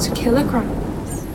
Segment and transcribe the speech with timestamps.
[0.00, 1.26] to Killer Chronicles.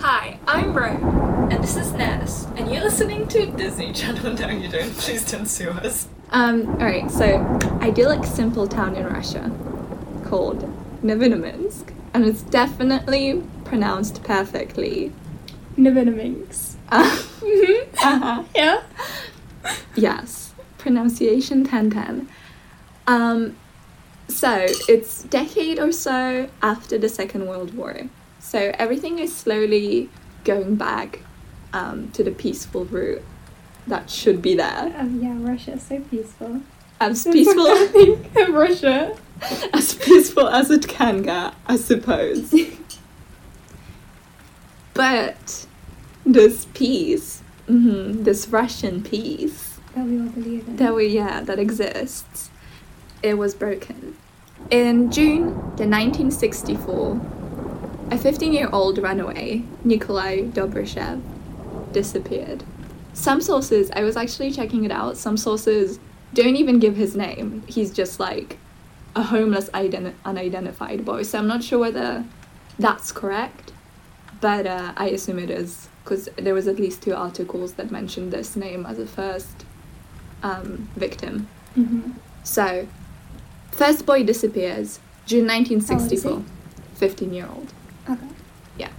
[0.00, 4.34] Hi, I'm Ro, and this is Ness, and you're listening to Disney Channel.
[4.38, 4.92] No, you don't.
[4.96, 6.08] Please don't sue us.
[6.30, 7.38] Um, alright, so
[7.80, 9.50] idyllic simple town in Russia
[10.24, 10.60] called
[11.02, 15.12] Novinominsk, and it's definitely pronounced perfectly.
[15.78, 16.74] Novinominx.
[16.90, 17.94] Uh, Mm-hmm.
[18.02, 18.44] uh-huh.
[18.54, 18.82] Yeah.
[19.96, 22.28] Yes, pronunciation 1010.
[23.06, 23.56] Um,
[24.28, 28.00] so it's decade or so after the Second World War.
[28.40, 30.10] So everything is slowly
[30.44, 31.20] going back
[31.72, 33.22] um, to the peaceful route
[33.86, 34.94] that should be there.
[34.96, 36.62] Um, yeah, is so peaceful.
[37.00, 39.16] As what I peaceful think of Russia.
[39.72, 42.54] as peaceful as it can get, I suppose.
[44.94, 45.66] but
[46.24, 50.76] this peace, hmm this Russian peace, That we all believe in.
[50.76, 52.50] that we yeah that exists,
[53.24, 54.16] it was broken.
[54.70, 55.46] In June
[55.76, 57.12] the 1964,
[58.10, 61.22] a 15-year-old runaway, Nikolai Dobryshev,
[61.92, 62.62] disappeared.
[63.14, 65.16] Some sources, I was actually checking it out.
[65.16, 65.98] Some sources
[66.34, 67.62] don't even give his name.
[67.66, 68.58] He's just like
[69.16, 71.22] a homeless, ident- unidentified boy.
[71.22, 72.24] So I'm not sure whether
[72.78, 73.72] that's correct,
[74.40, 78.32] but uh, I assume it is because there was at least two articles that mentioned
[78.32, 79.64] this name as a first
[80.42, 81.48] um, victim.
[81.74, 82.10] hmm
[82.42, 82.86] So,
[83.74, 86.44] first boy disappears June How old 1964.
[86.94, 87.72] 15 year old.
[88.08, 88.26] Okay.
[88.78, 88.90] Yeah.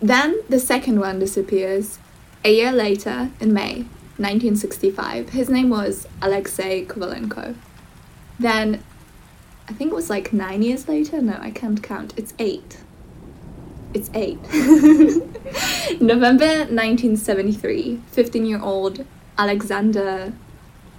[0.00, 1.98] Then the second one disappears
[2.44, 5.30] a year later in May 1965.
[5.30, 7.56] His name was Alexei Kovalenko.
[8.38, 8.82] Then
[9.68, 11.20] I think it was like nine years later.
[11.20, 12.14] No, I can't count.
[12.16, 12.78] It's eight.
[13.94, 14.40] It's eight.
[16.00, 19.04] November 1973, 15 year old
[19.36, 20.32] Alexander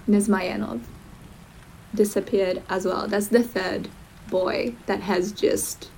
[0.08, 0.80] Nizmayanov
[1.94, 3.06] disappeared as well.
[3.06, 3.88] That's the third
[4.28, 5.90] boy that has just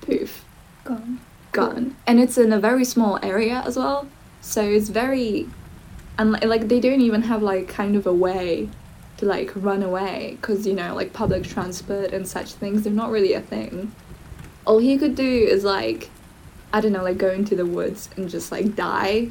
[0.00, 0.44] poof
[0.84, 1.20] Gone.
[1.52, 1.96] gone.
[2.06, 4.08] And it's in a very small area as well.
[4.40, 5.48] So it's very
[6.18, 8.68] and like they don't even have like kind of a way
[9.18, 13.10] to like run away because you know like public transport and such things they're not
[13.10, 13.92] really a thing.
[14.64, 16.10] All he could do is like
[16.72, 19.30] i don't know like go into the woods and just like die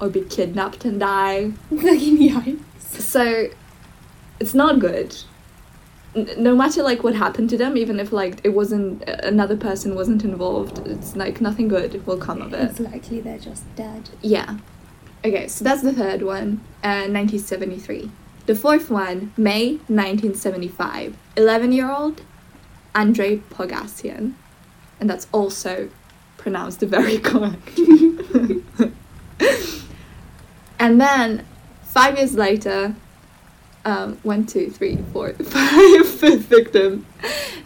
[0.00, 1.52] or be kidnapped and die.
[2.80, 3.48] So
[4.40, 5.16] it's not good
[6.36, 10.22] no matter like what happened to them even if like it wasn't another person wasn't
[10.24, 12.70] involved it's like nothing good will come of it.
[12.70, 14.10] It's likely they're just dead.
[14.22, 14.58] yeah.
[15.24, 18.10] Okay so that's the third one uh, 1973
[18.46, 22.22] the fourth one may 1975 11 year old
[22.94, 24.34] andrei pogassian.
[25.00, 25.90] And that's also
[26.36, 27.78] pronounced very correct.
[30.84, 31.46] And then
[31.82, 32.94] five years later
[33.84, 37.06] um, one, two, three, four, five, fifth victim,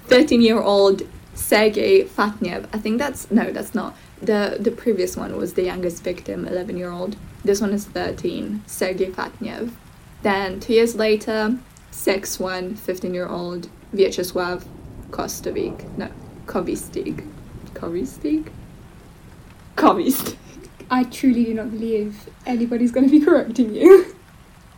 [0.06, 1.02] 13 year old
[1.34, 2.68] Sergei Fatnev.
[2.72, 3.96] I think that's, no, that's not.
[4.20, 7.16] The, the previous one was the youngest victim, 11 year old.
[7.44, 9.72] This one is 13, Sergei Fatnev.
[10.22, 11.58] Then two years later,
[11.90, 14.64] sex one, 15 year old Vyacheslav
[15.10, 15.96] Kostovik.
[15.96, 16.10] No,
[16.46, 17.24] Kovistig.
[17.74, 18.50] Kovistig?
[19.76, 20.36] Kovistig.
[20.90, 24.14] I truly do not believe anybody's going to be correcting you.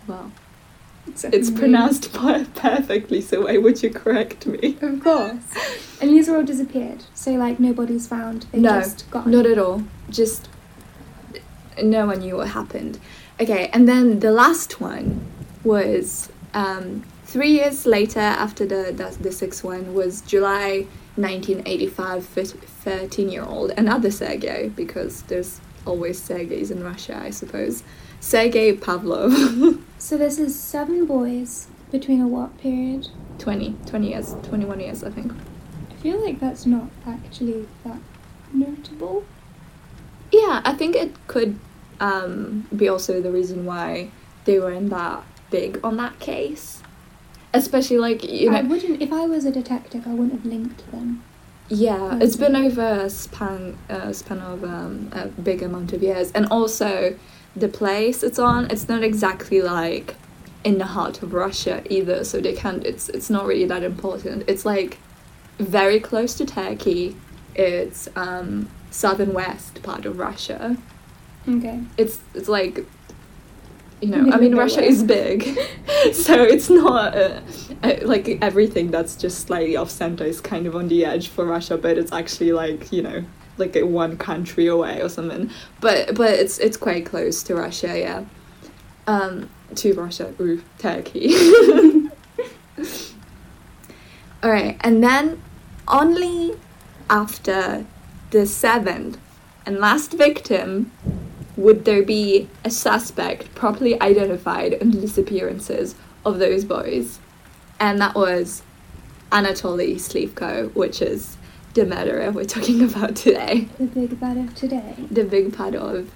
[0.06, 0.32] Well,
[1.10, 4.76] Except it's pronounced per- perfectly, so why would you correct me?
[4.80, 5.42] Of course.
[6.00, 7.04] And these are all disappeared.
[7.14, 8.46] So, like, nobody's found.
[8.52, 9.30] They've No, just gone.
[9.30, 9.84] Not at all.
[10.08, 10.48] Just
[11.82, 12.98] no one knew what happened.
[13.40, 15.20] Okay, and then the last one
[15.64, 22.24] was um, three years later after the, the the sixth one was July 1985.
[22.80, 27.82] 13 year old another Sergei because there's always Sergeys in Russia, I suppose.
[28.20, 33.08] Sergei Pavlov, So, this is seven boys between a what period?
[33.38, 35.32] 20, 20 years, 21 years, I think.
[35.90, 37.98] I feel like that's not actually that
[38.52, 39.24] notable.
[40.32, 41.58] Yeah, I think it could
[42.00, 44.10] um, be also the reason why
[44.44, 46.82] they weren't that big on that case.
[47.52, 50.90] Especially like you I know, wouldn't, if I was a detective, I wouldn't have linked
[50.92, 51.22] them.
[51.68, 56.30] yeah, it's been over a span a span of um, a big amount of years,
[56.32, 57.16] and also
[57.56, 58.70] the place it's on.
[58.70, 60.14] It's not exactly like
[60.62, 62.84] in the heart of Russia either, so they can't.
[62.84, 64.44] It's it's not really that important.
[64.46, 64.98] It's like
[65.58, 67.16] very close to Turkey.
[67.54, 70.76] It's um, southern west part of Russia.
[71.48, 71.80] Okay.
[71.96, 72.84] it's it's like
[74.02, 75.42] you know i mean russia is big
[76.12, 77.40] so it's not uh,
[77.82, 81.44] uh, like everything that's just slightly off center is kind of on the edge for
[81.46, 83.24] russia but it's actually like you know
[83.60, 85.50] like one country away or something.
[85.80, 88.24] But but it's it's quite close to russia yeah.
[89.06, 90.34] Um to russia.
[90.40, 91.34] Ooh, turkey.
[94.42, 95.42] All right and then
[95.86, 96.56] only
[97.08, 97.84] after
[98.30, 99.18] the seventh
[99.66, 100.90] and last victim
[101.56, 107.18] would there be a suspect properly identified in the disappearances of those boys.
[107.78, 108.62] And that was
[109.30, 111.36] Anatoly Slivko, which is
[111.74, 113.68] the murderer we're talking about today.
[113.78, 114.94] The big part of today.
[115.10, 116.10] The big part of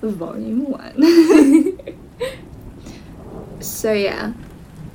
[0.00, 1.78] volume one.
[3.60, 4.32] so yeah.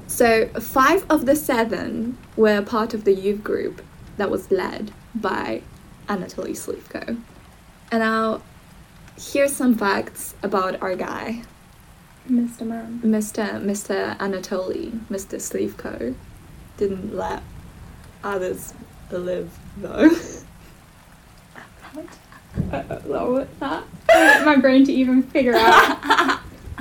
[0.07, 3.81] So five of the seven were part of the youth group
[4.17, 5.61] that was led by
[6.07, 7.21] Anatoly Slivko.
[7.91, 8.41] And now
[9.17, 11.43] here's some facts about our guy,
[12.29, 12.65] Mr.
[12.65, 13.01] Man.
[13.03, 13.61] Mr.
[13.61, 14.17] Mr.
[14.17, 15.37] Anatoly, Mr.
[15.37, 16.15] Slivko.
[16.77, 17.43] Didn't let
[18.23, 18.73] others
[19.11, 20.09] live though.
[22.71, 23.83] I don't know what that.
[24.09, 25.97] I want my brain to even figure out.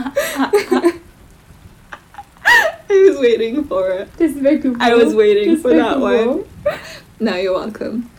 [2.89, 4.17] I was waiting for it.
[4.17, 4.81] Despicable.
[4.81, 6.45] I was waiting for that one.
[6.65, 6.79] Despicable.
[7.19, 8.11] No, you're welcome.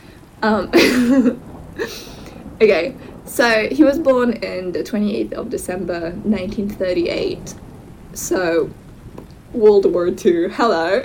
[0.42, 0.72] Um,
[2.60, 2.96] okay,
[3.26, 7.54] so he was born in the 28th of December 1938.
[8.14, 8.72] So,
[9.54, 11.04] World War II, hello.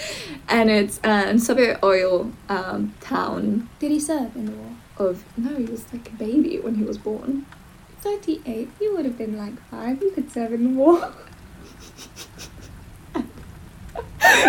[0.48, 4.72] and it's a Soviet oil um, town Did he serve in the war?
[4.98, 5.24] of.
[5.36, 7.46] No, he was like a baby when he was born.
[8.00, 8.68] 38.
[8.80, 10.02] You would have been like five.
[10.02, 11.12] You could serve in the war.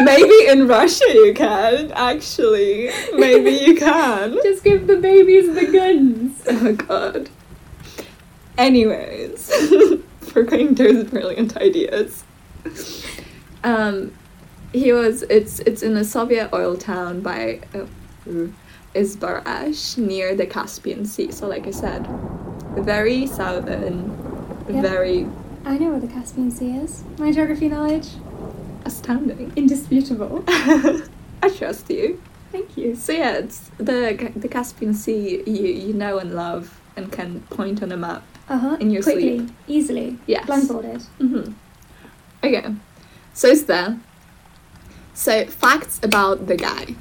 [0.03, 2.89] Maybe in Russia you can, actually.
[3.15, 4.37] Maybe you can.
[4.43, 6.41] Just give the babies the guns.
[6.47, 7.29] Oh god.
[8.57, 9.51] Anyways,
[10.19, 12.23] for going those brilliant ideas.
[13.63, 14.11] Um,
[14.73, 15.23] he was.
[15.23, 17.85] It's it's in a Soviet oil town by uh,
[18.95, 21.31] Izberbash near the Caspian Sea.
[21.31, 22.07] So, like I said,
[22.77, 24.11] very southern,
[24.67, 25.27] very
[25.65, 27.03] I know where the Caspian Sea is.
[27.17, 28.07] My geography knowledge,
[28.85, 29.51] astounding.
[29.55, 30.43] indisputable.
[30.47, 32.21] I trust you.
[32.51, 32.95] Thank you.
[32.95, 35.43] So yeah, it's the the Caspian Sea.
[35.45, 38.23] You you know and love and can point on a map.
[38.47, 38.77] Uh huh.
[38.79, 39.51] In your Quickly, sleep.
[39.67, 40.17] easily.
[40.25, 40.45] Yes.
[40.47, 41.01] Blindfolded.
[41.19, 41.53] Mm-hmm.
[42.43, 42.73] Okay,
[43.33, 43.99] so it's there.
[45.19, 46.95] So facts about the guy.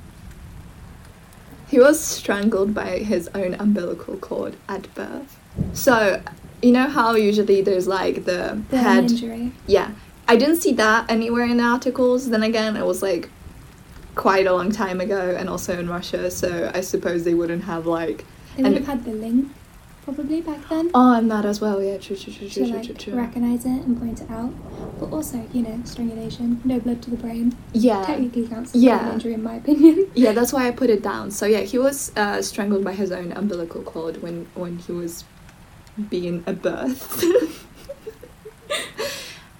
[1.68, 5.38] He was strangled by his own umbilical cord at birth.
[5.72, 6.20] So,
[6.60, 9.04] you know how usually there's like the The head.
[9.12, 9.52] injury.
[9.68, 9.92] Yeah,
[10.26, 12.30] I didn't see that anywhere in the articles.
[12.30, 13.30] Then again, it was like
[14.16, 16.28] quite a long time ago, and also in Russia.
[16.32, 18.24] So I suppose they wouldn't have like.
[18.56, 19.52] They And- would have had the link,
[20.14, 20.90] probably back then.
[20.94, 21.82] Oh, and that as well.
[21.82, 23.14] Yeah, true, true, true, to true, true, like true, true.
[23.14, 24.52] recognize it and point it out,
[24.98, 28.04] but also you know strangulation, no blood to the brain, Yeah.
[28.06, 29.06] technically counts as Yeah.
[29.06, 30.06] an injury in my opinion.
[30.14, 31.30] Yeah, that's why I put it down.
[31.30, 35.24] So yeah, he was uh, strangled by his own umbilical cord when when he was
[36.08, 37.22] being a birth.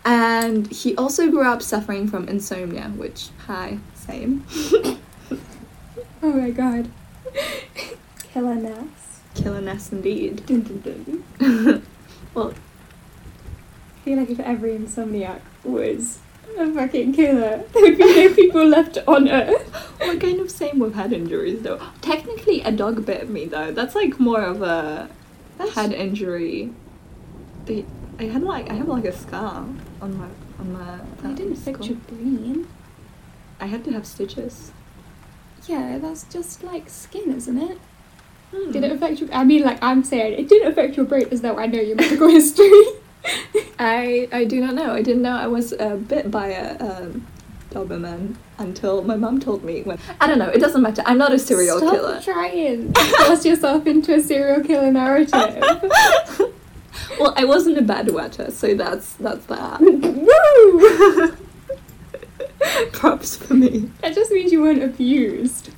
[0.07, 4.45] and he also grew up suffering from insomnia, which hi, same.
[6.21, 6.91] Oh my god,
[8.33, 8.57] killer
[9.45, 9.91] nurse.
[9.91, 10.47] Killerness indeed.
[10.47, 11.83] Dun, dun, dun.
[12.35, 16.21] well, I feel like if every insomniac was
[16.59, 19.91] a fucking killer, there would be no people left on Earth.
[20.01, 21.81] we're kind of same with head injuries though.
[22.01, 23.73] Technically, a dog bit me though.
[23.73, 25.09] That's like more of a
[25.59, 26.73] That's- head injury.
[27.67, 27.85] They,
[28.19, 29.67] I had like I have like a scar
[30.01, 31.01] on my on my.
[31.23, 31.85] I uh, didn't skull.
[31.87, 32.67] your brain.
[33.61, 34.73] I had to have stitches.
[35.67, 37.79] Yeah, that's just like skin, isn't it?
[38.55, 38.73] Hmm.
[38.73, 39.33] Did it affect your?
[39.33, 41.97] I mean, like I'm saying, it didn't affect your brain, as though I know your
[41.97, 42.71] medical history.
[43.79, 44.93] I I do not know.
[44.93, 47.27] I didn't know I was uh, bit by a um,
[47.71, 49.83] Doberman until my mum told me.
[49.83, 50.49] When I don't know.
[50.49, 51.03] It doesn't matter.
[51.05, 52.21] I'm not a serial Stop killer.
[52.23, 55.63] trying to force yourself into a serial killer narrative.
[57.21, 59.81] well, I wasn't a bad wetter, so that's that's that.
[59.81, 61.37] Woo!
[62.93, 63.91] Props for me.
[64.01, 65.71] That just means you weren't abused.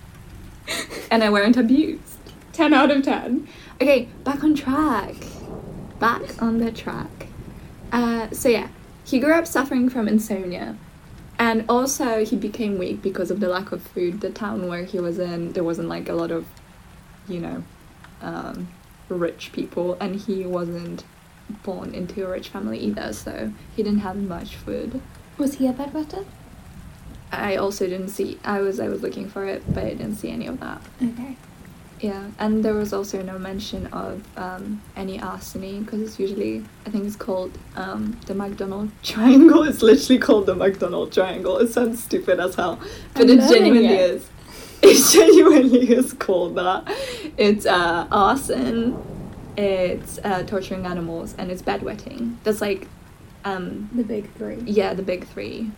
[1.11, 2.10] And I weren't abused.
[2.53, 3.49] 10 out of 10.
[3.81, 5.15] Okay, back on track.
[5.99, 7.29] Back on the track.
[7.93, 8.69] Uh, so yeah,
[9.05, 10.77] he grew up suffering from insomnia,
[11.39, 14.21] and also he became weak because of the lack of food.
[14.21, 16.47] The town where he was in, there wasn't like a lot of,
[17.29, 17.65] you know,
[18.21, 18.69] um,
[19.09, 21.05] rich people, and he wasn't
[21.65, 25.01] born into a rich family either, so he didn't have much food.
[25.39, 26.25] Was he a bedwetter?
[27.33, 28.39] I also didn't see.
[28.45, 30.83] I was I was looking for it, but I didn't see any of that.
[31.03, 31.37] Okay.
[32.01, 36.91] Yeah, and there was also no mention of um, any arsony because it's usually I
[36.91, 39.65] think it's called um, the McDonald triangle.
[39.65, 41.59] It's literally called the McDonald triangle.
[41.59, 42.81] It sounds stupid as hell,
[43.15, 44.11] but I'm it genuinely it.
[44.11, 44.29] is.
[44.83, 46.85] It genuinely is called that.
[47.37, 48.97] It's uh, arson.
[49.59, 52.37] It's uh, torturing animals and it's bedwetting.
[52.45, 52.89] That's like,
[53.45, 54.57] um, The big three.
[54.65, 55.71] yeah, the big three.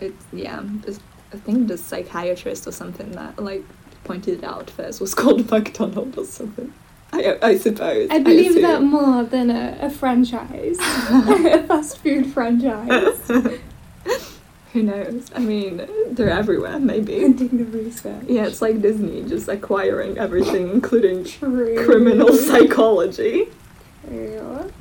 [0.00, 0.98] It's yeah, it's
[1.32, 3.64] I think the psychiatrist or something that like
[4.04, 6.72] pointed it out first was called McDonald or something.
[7.12, 8.08] I, I suppose.
[8.10, 13.20] I believe that more than a, a franchise, a fast food franchise.
[14.72, 15.30] Who knows?
[15.32, 17.22] I mean, they're everywhere, maybe.
[17.24, 18.24] Ending the research.
[18.26, 21.84] Yeah, it's like Disney just acquiring everything, including True.
[21.84, 23.46] criminal psychology.
[24.08, 24.72] True.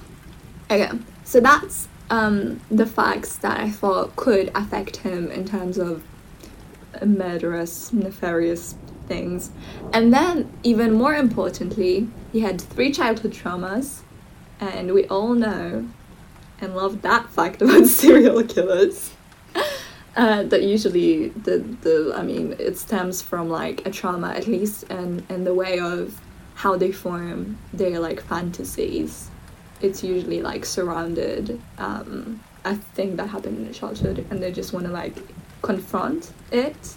[0.72, 0.89] Okay,
[1.24, 6.03] so that's um, the facts that I thought could affect him in terms of
[7.06, 8.75] murderous, nefarious
[9.08, 9.52] things.
[9.92, 14.02] And then, even more importantly, he had three childhood traumas,
[14.60, 15.88] and we all know
[16.62, 19.12] and love that fact about serial killers.
[20.16, 24.84] Uh, that usually the the I mean it stems from like a trauma at least
[24.92, 26.22] and in the way of
[26.54, 29.32] how they form their like fantasies
[29.82, 34.86] it's usually like surrounded um, a thing that happened in childhood and they just want
[34.86, 35.18] to like
[35.64, 36.96] confront it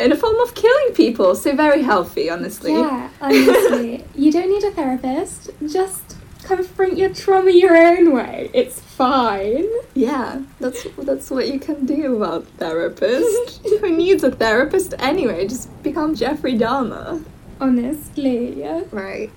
[0.00, 4.64] in a form of killing people so very healthy honestly Yeah, honestly, you don't need
[4.64, 5.50] a therapist.
[5.68, 8.50] Just confront your trauma your own way.
[8.54, 9.68] It's fine.
[9.94, 15.66] Yeah, that's that's what you can do about therapist who needs a therapist anyway just
[15.82, 17.22] become jeffrey dahmer
[17.60, 18.58] Honestly.
[18.58, 18.82] Yeah.
[18.90, 19.30] Right.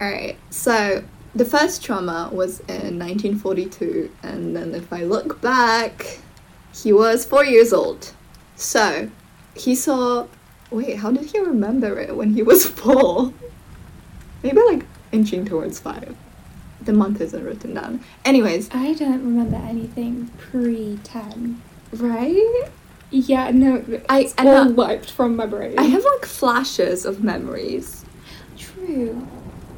[0.00, 0.38] Alright.
[0.50, 1.04] So
[1.34, 6.20] the first trauma was in 1942, and then if I look back,
[6.74, 8.12] he was four years old.
[8.56, 9.10] So
[9.56, 10.26] he saw.
[10.70, 13.32] Wait, how did he remember it when he was four?
[14.42, 16.16] Maybe like inching towards five.
[16.82, 18.00] The month isn't written down.
[18.24, 21.60] Anyways, I don't remember anything pre 10.
[21.94, 22.68] right?
[23.10, 25.78] Yeah, no, I- all I- wiped from my brain.
[25.78, 28.04] I have like flashes of memories.
[28.58, 29.26] True.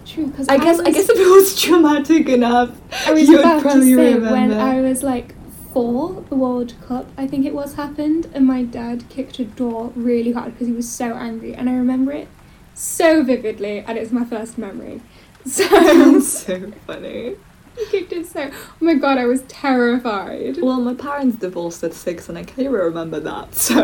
[0.07, 2.71] True, because I guess I guess if it was traumatic enough,
[3.07, 4.31] I was you would probably say remember.
[4.33, 5.35] when I was like
[5.73, 9.93] four, the World Cup, I think it was happened, and my dad kicked a door
[9.95, 12.29] really hard because he was so angry, and I remember it
[12.75, 15.01] so vividly, and it's my first memory.
[15.47, 17.37] So That's so funny.
[17.79, 18.51] he kicked it so.
[18.53, 20.59] Oh my god, I was terrified.
[20.61, 23.55] Well, my parents divorced at six, and I can't even remember that.
[23.67, 23.81] So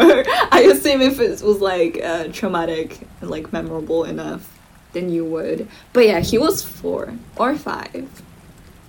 [0.51, 4.59] I assume if it was like uh, traumatic and like memorable enough,
[4.93, 5.69] then you would.
[5.95, 8.11] But yeah, he was four or five,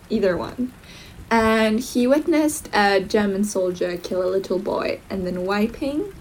[0.09, 0.73] either one,
[1.35, 6.13] and he witnessed a German soldier kill a little boy and then wiping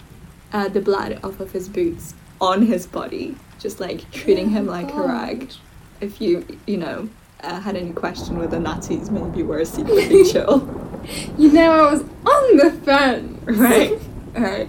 [0.53, 4.73] uh, the blood off of his boots on his body, just like treating him Oh
[4.73, 5.53] like a rag.
[6.01, 7.09] If you you know.
[7.41, 10.67] Uh, had any question the Nazis, maybe we're secretly chill.
[11.37, 13.39] You know, I was on the fence.
[13.45, 14.01] Right.
[14.35, 14.69] Alright.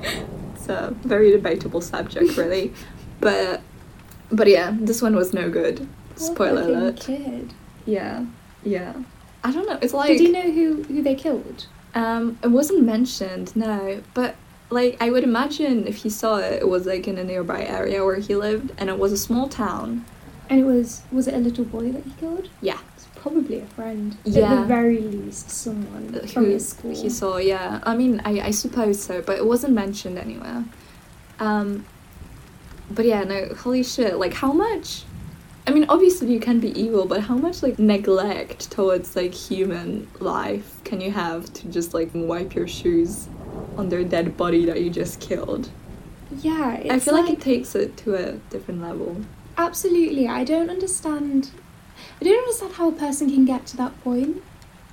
[0.54, 2.74] It's a very debatable subject, really.
[3.22, 3.62] But,
[4.30, 5.88] but yeah, this one was no good.
[6.18, 7.00] Spoiler alert.
[7.00, 7.54] Kid.
[7.86, 8.26] Yeah.
[8.66, 8.96] Yeah.
[9.48, 9.78] I don't know.
[9.82, 11.68] It's like Did you know who who they killed?
[11.94, 14.02] um, it wasn't mentioned, no.
[14.14, 14.36] But
[14.70, 18.04] like, I would imagine if he saw it, it was like in a nearby area
[18.04, 20.04] where he lived, and it was a small town.
[20.50, 22.50] And it was was it a little boy that he killed?
[22.62, 22.80] Yeah.
[22.96, 24.18] It's probably a friend.
[24.24, 26.96] Yeah, At the very least, someone from who his school.
[27.04, 27.38] he saw.
[27.38, 27.80] Yeah.
[27.84, 30.64] I mean, I I suppose so, but it wasn't mentioned anywhere.
[31.40, 31.86] Um,
[32.92, 34.18] but yeah, no, holy shit!
[34.18, 35.04] Like, how much?
[35.68, 40.08] I mean, obviously you can be evil, but how much like neglect towards like human
[40.20, 43.28] life can you have to just like wipe your shoes
[43.78, 45.70] on their dead body that you just killed?
[46.42, 49.18] Yeah, it's I feel like, it takes it to a different level.
[49.58, 50.28] absolutely.
[50.28, 51.52] I don't understand.
[52.20, 54.44] I don't understand how a person can get to that point.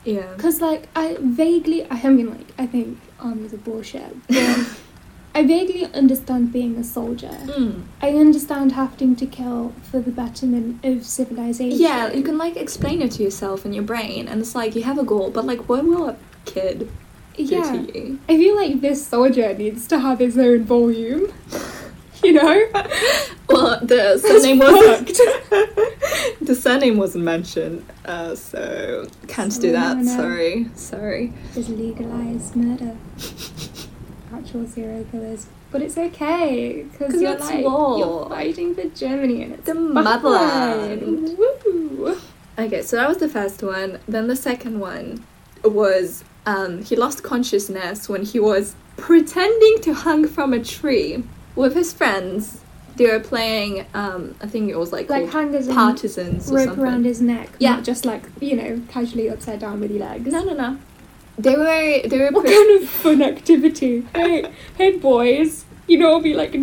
[0.04, 0.32] Yeah.
[0.36, 4.14] Because, like, I vaguely, I mean, like, I think armies are bullshit.
[4.28, 4.68] But
[5.34, 7.28] I vaguely understand being a soldier.
[7.28, 7.84] Mm.
[8.02, 11.78] I understand having to kill for the betterment of civilization.
[11.80, 14.82] Yeah, you can like explain it to yourself in your brain, and it's like you
[14.82, 16.90] have a goal, but like, what will a kid
[17.36, 17.62] do Yeah.
[17.72, 18.18] to you?
[18.28, 21.32] I feel like this soldier needs to have his own volume.
[22.24, 22.66] You know?
[23.48, 25.08] Well, the surname wasn't
[26.40, 29.96] the surname wasn't mentioned, uh, so can't do So, that.
[29.96, 30.16] no.
[30.16, 31.32] Sorry, sorry.
[31.56, 32.96] Is legalized murder.
[34.42, 35.46] Actual serial killers.
[35.70, 37.96] But it's okay, because you're it's like, law.
[37.98, 41.38] you're fighting for Germany and it's The motherland.
[41.38, 42.18] Woo!
[42.58, 43.98] Okay, so that was the first one.
[44.06, 45.24] Then the second one
[45.64, 51.22] was um, he lost consciousness when he was pretending to hang from a tree
[51.56, 52.60] with his friends.
[52.96, 56.64] They were playing, um, I think it was like, Like hangers and partisans or rope
[56.66, 56.84] something.
[56.84, 57.48] around his neck.
[57.58, 57.76] Yeah.
[57.76, 60.30] Not just like, you know, casually upside down with your legs.
[60.30, 60.78] No, no, no.
[61.38, 64.06] They were they were What pre- kind of fun activity?
[64.14, 66.54] Hey, hey boys, you know, I'll be like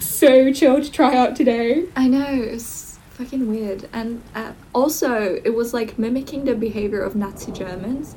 [0.00, 1.86] so chill to try out today.
[1.96, 7.14] I know it's fucking weird, and uh, also it was like mimicking the behavior of
[7.16, 8.16] Nazi Germans,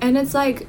[0.00, 0.66] and it's like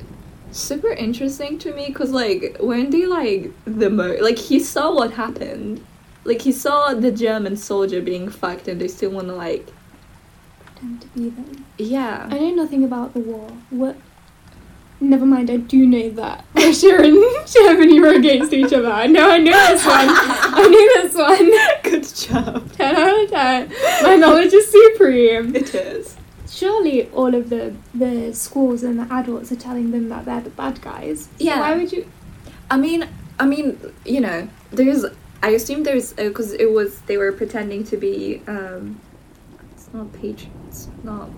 [0.52, 5.12] super interesting to me because like when they like the mo like he saw what
[5.12, 5.86] happened
[6.24, 9.68] like he saw the german soldier being fucked and they still want to like
[10.64, 11.66] Pretend to be them.
[11.78, 13.50] yeah I know nothing about the war.
[13.70, 13.98] What?
[15.00, 15.50] Never mind.
[15.50, 18.90] I do know that Russia and Germany were against each other.
[18.92, 19.30] I know.
[19.30, 20.08] I knew this one.
[20.10, 21.52] I knew this one.
[21.84, 23.72] good job Ten out of ten.
[24.04, 25.56] My knowledge is supreme.
[25.56, 26.16] it is
[26.50, 30.50] Surely all of the the schools and the adults are telling them that they're the
[30.52, 31.24] bad guys.
[31.24, 31.60] So Yeah.
[31.60, 32.10] Why would you?
[32.72, 33.08] i mean
[33.40, 35.06] i mean you know there's
[35.44, 39.00] i assume there's because it was they were pretending to be um
[39.96, 41.30] not patriots not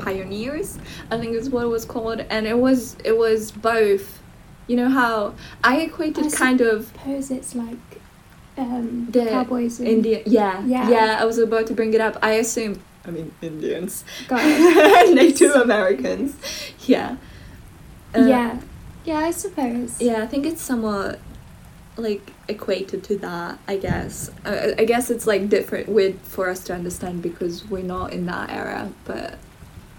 [0.00, 0.78] pioneers
[1.10, 4.20] i think is what it was called and it was it was both
[4.66, 7.76] you know how i equated I kind of Suppose it's like
[8.58, 10.90] um, The cowboys and Indian, yeah, Yeah.
[10.90, 12.18] yeah, I was about to bring it up.
[12.20, 16.36] I assume, I mean, Indians, Native Americans,
[16.86, 17.16] yeah,
[18.14, 18.60] Uh, yeah,
[19.04, 19.18] yeah.
[19.18, 20.02] I suppose.
[20.02, 20.22] yeah.
[20.22, 21.20] I think it's somewhat
[22.02, 23.58] like equated to that.
[23.68, 24.30] I guess.
[24.44, 28.26] Uh, I guess it's like different with for us to understand because we're not in
[28.26, 29.38] that era, but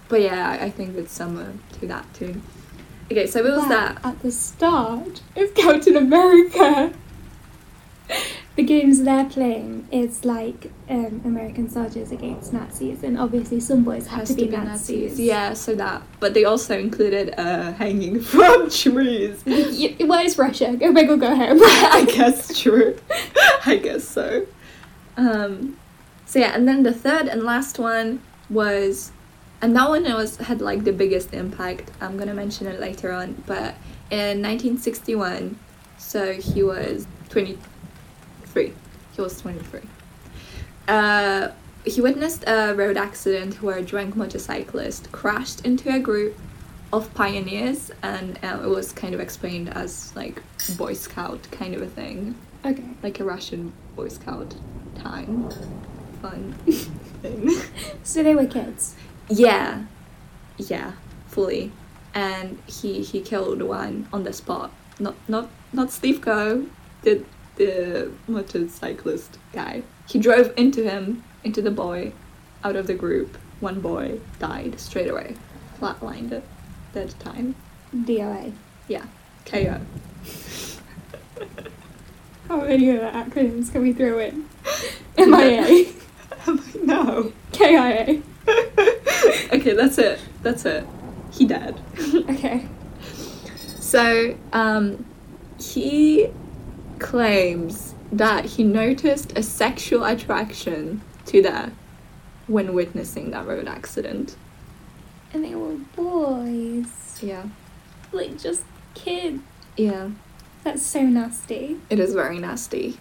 [0.09, 2.41] but yeah, I- I think it's similar to that too.
[3.11, 4.05] Okay, so it was But that.
[4.05, 6.93] at the start of Captain America.
[8.57, 14.07] The games they're playing is like um, American soldiers against Nazis, and obviously some boys
[14.07, 15.17] have Has to be, Nazis.
[15.17, 16.01] Yeah, so that.
[16.19, 19.41] But they also included uh, hanging from trees.
[19.45, 20.75] Y- Where is Russia?
[20.75, 21.59] Go big or go home.
[21.63, 22.97] I guess true.
[23.65, 24.45] I guess so.
[25.15, 25.77] Um,
[26.25, 29.13] so yeah, and then the third and last one was,
[29.61, 31.89] and that one was had like the biggest impact.
[32.01, 33.75] I'm gonna mention it later on, but
[34.09, 35.57] in 1961,
[35.97, 37.07] so he was
[38.51, 38.73] 23.
[39.13, 39.81] He was 23.
[40.87, 41.49] Uh,
[41.85, 46.37] he witnessed a road accident where a drunk motorcyclist crashed into a group
[46.93, 50.41] of pioneers, and uh, it was kind of explained as like
[50.77, 52.83] Boy Scout kind of a thing, okay.
[53.01, 54.53] like a Russian Boy Scout
[54.95, 55.49] time
[56.21, 56.53] fun
[57.21, 57.49] thing.
[58.03, 58.95] So they were kids.
[59.29, 59.85] yeah,
[60.57, 60.93] yeah,
[61.27, 61.71] fully,
[62.13, 64.71] and he he killed one on the spot.
[64.99, 66.67] Not not not Slivko,
[67.03, 67.23] the
[67.65, 69.83] the motorcyclist guy.
[70.07, 72.13] He drove into him, into the boy,
[72.63, 73.37] out of the group.
[73.59, 75.35] One boy died straight away,
[75.79, 76.43] flatlined at
[76.93, 77.53] that time.
[77.93, 78.53] DOA.
[78.87, 79.05] Yeah,
[79.45, 79.79] KO.
[82.47, 84.49] How many other acronyms can we throw in?
[85.17, 85.85] MIA.
[86.83, 87.31] no.
[87.51, 88.23] KIA.
[89.53, 90.19] okay, that's it.
[90.41, 90.87] That's it.
[91.31, 91.79] He died.
[92.27, 92.67] Okay.
[93.79, 95.05] So, um,
[95.59, 96.31] he
[97.01, 101.71] claims that he noticed a sexual attraction to that
[102.47, 104.35] when witnessing that road accident.
[105.33, 107.19] And they were boys.
[107.21, 107.45] Yeah.
[108.11, 109.41] Like just kids.
[109.77, 110.11] Yeah.
[110.63, 111.79] That's so nasty.
[111.89, 112.99] It is very nasty.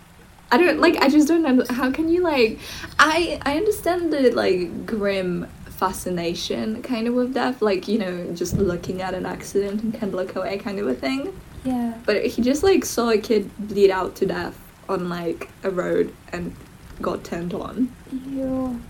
[0.52, 0.96] I don't like.
[0.96, 1.64] I just don't know.
[1.70, 2.58] How can you like?
[2.98, 8.56] I I understand the like grim fascination kind of with death, like you know, just
[8.56, 11.38] looking at an accident and can look away kind of a thing.
[11.64, 11.94] Yeah.
[12.06, 16.14] But he just like saw a kid bleed out to death on like a road
[16.32, 16.54] and
[17.00, 17.94] got turned on.
[18.12, 18.80] Ew.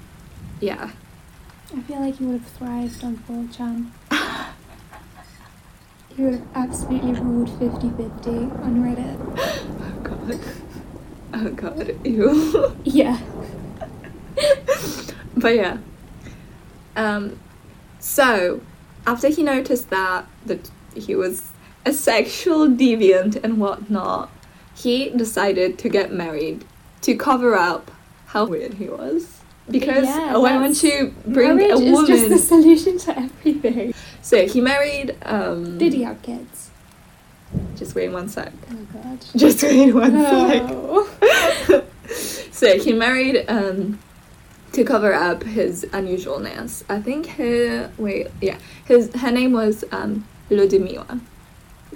[0.61, 0.91] Yeah.
[1.77, 3.91] I feel like he would have thrived on 4chan.
[6.17, 9.17] he would have absolutely ruled 50-50 on Reddit.
[9.83, 10.41] Oh god.
[11.35, 12.07] Oh god.
[12.07, 12.77] Ew.
[12.85, 13.21] Yeah.
[15.37, 15.79] but yeah.
[16.97, 17.39] Um
[17.99, 18.61] so
[19.07, 21.51] after he noticed that that he was
[21.85, 24.31] a sexual deviant and whatnot,
[24.75, 26.65] he decided to get married
[27.03, 27.91] to cover up
[28.27, 29.39] how weird he was.
[29.71, 33.95] Because Yeah, why that's- you bring a is just the solution to everything.
[34.23, 35.17] So he married.
[35.23, 36.71] Um, Did he have kids?
[37.77, 38.53] Just wait one sec.
[38.71, 39.19] Oh god.
[39.37, 40.63] Just wait one sec.
[40.69, 41.09] No.
[42.53, 43.99] so he married um,
[44.73, 46.85] to cover up his unusualness.
[46.89, 51.21] I think her wait yeah his her name was um, Ludmila.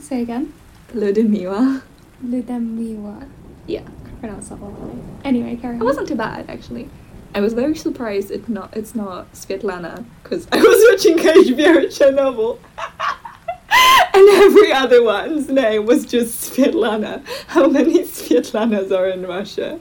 [0.00, 0.52] Say again.
[0.92, 1.82] Ludmila.
[2.24, 3.28] Ludemiwa.
[3.66, 4.98] Yeah, I pronounced that awfully.
[5.24, 5.82] Anyway, carry on.
[5.82, 6.88] it wasn't too bad actually.
[7.34, 12.58] I was very surprised it not it's not Svetlana because I was watching HBO Chernobyl.
[14.14, 17.24] and every other one's name was just Svetlana.
[17.48, 19.80] How many Svetlanas are in Russia?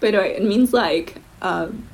[0.00, 1.86] By the way, it means like um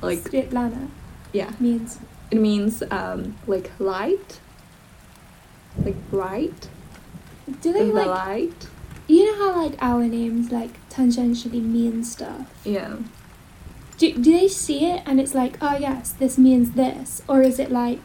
[0.00, 0.88] like Svetlana
[1.32, 1.52] yeah.
[1.58, 1.98] means
[2.30, 4.40] It means um like light.
[5.82, 6.68] Like bright.
[7.60, 8.68] do they the like light.
[9.08, 12.46] you know how like our names like tangentially mean stuff?
[12.64, 12.96] Yeah.
[13.98, 17.22] Do, do they see it and it's like, oh yes, this means this?
[17.28, 18.00] Or is it like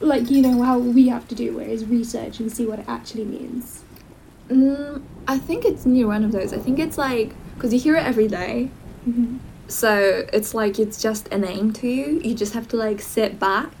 [0.00, 2.84] like you know how we have to do, where is research and see what it
[2.88, 3.82] actually means.
[4.48, 6.52] Mm, I think it's near one of those.
[6.52, 8.70] I think it's like because you hear it every day,
[9.08, 9.36] Mm-hmm.
[9.68, 12.20] so it's like it's just a name to you.
[12.22, 13.72] You just have to like sit back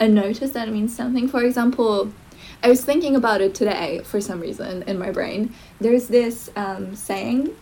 [0.00, 1.28] and notice that it means something.
[1.28, 2.12] For example,
[2.64, 5.54] I was thinking about it today for some reason in my brain.
[5.82, 7.54] There's this um, saying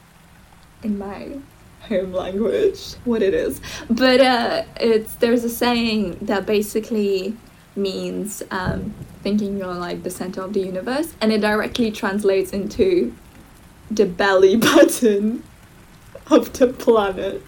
[0.84, 1.38] in my
[1.80, 3.60] home language, what it is,
[3.90, 7.36] but uh, it's there's a saying that basically
[7.74, 13.12] means um, thinking you're like the center of the universe, and it directly translates into
[13.90, 15.42] the belly button
[16.28, 17.42] of the planet.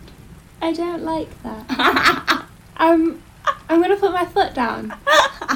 [0.60, 2.46] I don't like that.
[2.78, 3.22] um,
[3.68, 4.94] I'm gonna put my foot down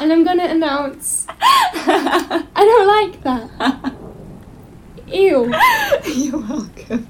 [0.00, 3.94] and I'm gonna announce I don't like that.
[5.08, 5.52] Ew.
[6.04, 7.08] You're welcome.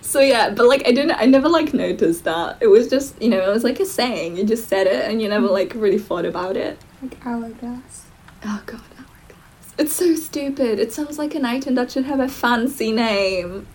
[0.00, 2.58] So yeah, but like I didn't, I never like noticed that.
[2.60, 4.36] It was just, you know, it was like a saying.
[4.36, 6.78] You just said it, and you never like really thought about it.
[7.02, 8.06] Like hourglass.
[8.44, 9.74] Oh god, hourglass.
[9.78, 10.78] It's so stupid.
[10.80, 13.66] It sounds like an item that should have a fancy name,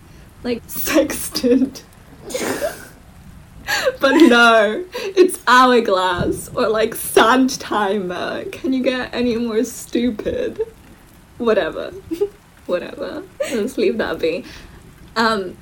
[0.42, 1.84] like sextant.
[4.00, 8.44] but no, it's hourglass or like sand timer.
[8.46, 10.60] Can you get any more stupid?
[11.38, 11.90] Whatever.
[12.66, 13.22] Whatever.
[13.40, 14.44] Let's leave that be.
[15.14, 15.56] Um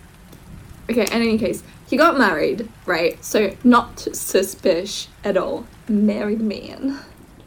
[0.90, 3.22] okay, in any case, he got married, right?
[3.24, 5.66] So not suspicious at all.
[5.88, 6.98] Married man.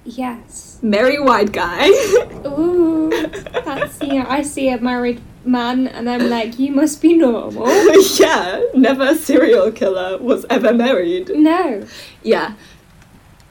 [0.05, 0.79] Yes.
[0.81, 1.89] Marry white guy.
[2.45, 3.09] Ooh.
[3.09, 7.67] That's yeah, I see a married man and I'm like, you must be normal.
[8.19, 11.29] yeah, never a serial killer was ever married.
[11.35, 11.85] No.
[12.23, 12.53] Yeah.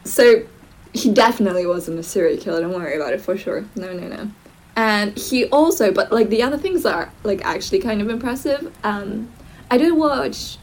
[0.04, 0.46] So
[0.92, 3.64] he definitely wasn't a serial killer, don't worry about it for sure.
[3.74, 4.30] No, no, no.
[4.76, 8.74] And he also, but like the other things are like actually kind of impressive.
[8.84, 9.32] Um,
[9.70, 10.58] I did watch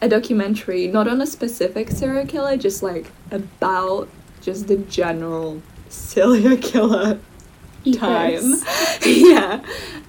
[0.00, 4.08] a documentary, not on a specific serial killer, just like about
[4.40, 7.18] just the general serial killer
[7.94, 8.54] time.
[9.04, 9.62] Yeah.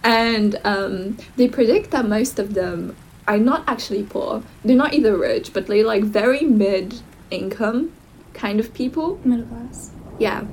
[0.03, 2.95] And um, they predict that most of them
[3.27, 4.41] are not actually poor.
[4.63, 7.91] They're not either rich, but they're like very mid income
[8.33, 9.19] kind of people.
[9.23, 9.91] Middle class.
[10.19, 10.45] Yeah.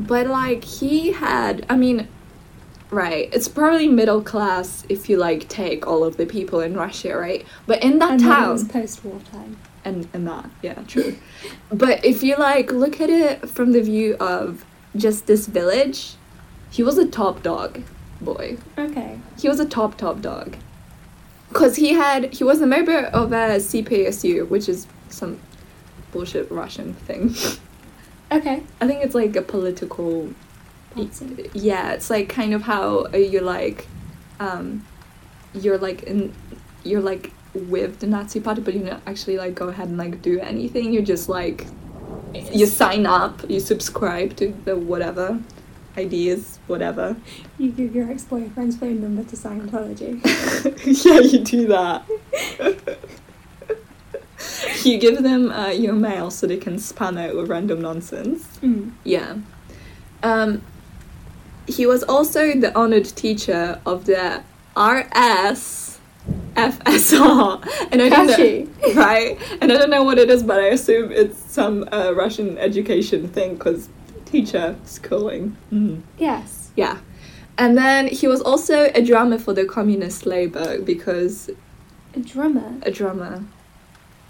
[0.00, 2.08] But like he had, I mean,
[2.90, 7.16] right, it's probably middle class if you like take all of the people in Russia,
[7.16, 7.46] right?
[7.66, 9.56] But in that and town, was post-war time.
[9.84, 11.16] and and that yeah true
[11.72, 14.64] but if you like look at it from the view of
[14.96, 16.14] just this village
[16.72, 17.80] he was a top dog
[18.20, 19.18] boy Okay.
[19.38, 20.56] he was a top top dog
[21.48, 25.38] because he had he was a member of a cpsu which is some
[26.12, 27.34] bullshit russian thing
[28.32, 28.62] Okay.
[28.80, 30.32] i think it's like a political
[30.94, 31.50] Party.
[31.54, 33.86] yeah it's like kind of how you're like
[34.40, 34.84] um
[35.54, 36.32] you're like in
[36.84, 40.20] you're like with the nazi party but you don't actually like go ahead and like
[40.22, 41.66] do anything you're just like
[42.52, 45.38] you sign up you subscribe to the whatever
[45.96, 47.16] ideas whatever
[47.58, 50.20] You give your ex-boyfriend's phone number to Scientology.
[51.04, 52.04] yeah you do that
[54.84, 58.92] you give them uh, your mail so they can spam it with random nonsense Mm.
[59.04, 59.36] Yeah.
[60.22, 60.62] Um,
[61.66, 64.42] he was also the honored teacher of the
[64.76, 65.98] RS
[66.54, 67.88] FSR.
[67.90, 69.38] And I don't know, right?
[69.60, 73.28] And I don't know what it is, but I assume it's some uh, Russian education
[73.28, 73.88] thing because
[74.36, 75.56] teacher schooling.
[75.72, 76.02] Mm.
[76.18, 76.70] Yes.
[76.76, 76.98] Yeah.
[77.58, 81.50] And then he was also a drummer for the communist labor because
[82.14, 82.72] A drummer.
[82.82, 83.44] a drummer.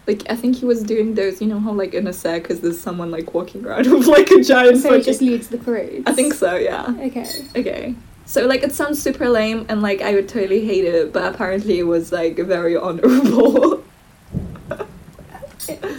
[0.09, 2.81] Like I think he was doing those, you know how like in a circus there's
[2.81, 6.03] someone like walking around with like a giant So he fucking- just leads the parade.
[6.07, 6.87] I think so, yeah.
[7.01, 7.27] Okay.
[7.57, 7.95] Okay.
[8.27, 11.79] So like it sounds super lame and like I would totally hate it, but apparently
[11.79, 13.85] it was like very honorable.
[14.71, 14.85] Uh,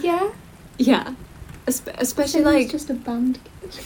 [0.02, 0.30] yeah.
[0.78, 1.14] yeah.
[1.66, 3.38] Espe- especially like just a band.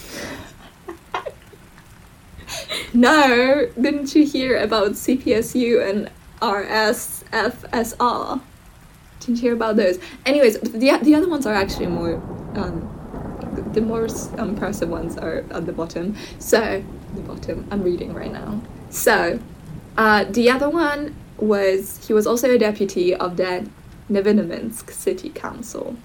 [2.92, 6.10] no, didn't you hear about CPSU and
[6.40, 8.40] RSFSR?
[9.20, 9.98] Didn't you hear about those?
[10.26, 12.14] Anyways, the the other ones are actually more
[12.56, 12.88] um
[13.72, 14.06] the- more
[14.38, 16.16] impressive ones are at the bottom.
[16.38, 16.82] So,
[17.14, 18.62] the bottom, I'm reading right now.
[18.90, 19.40] So,
[19.96, 23.68] uh, the other one was he was also a deputy of the
[24.10, 25.96] Novinominsk City Council.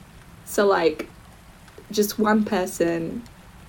[0.45, 1.07] So, like,
[1.93, 3.23] just one person,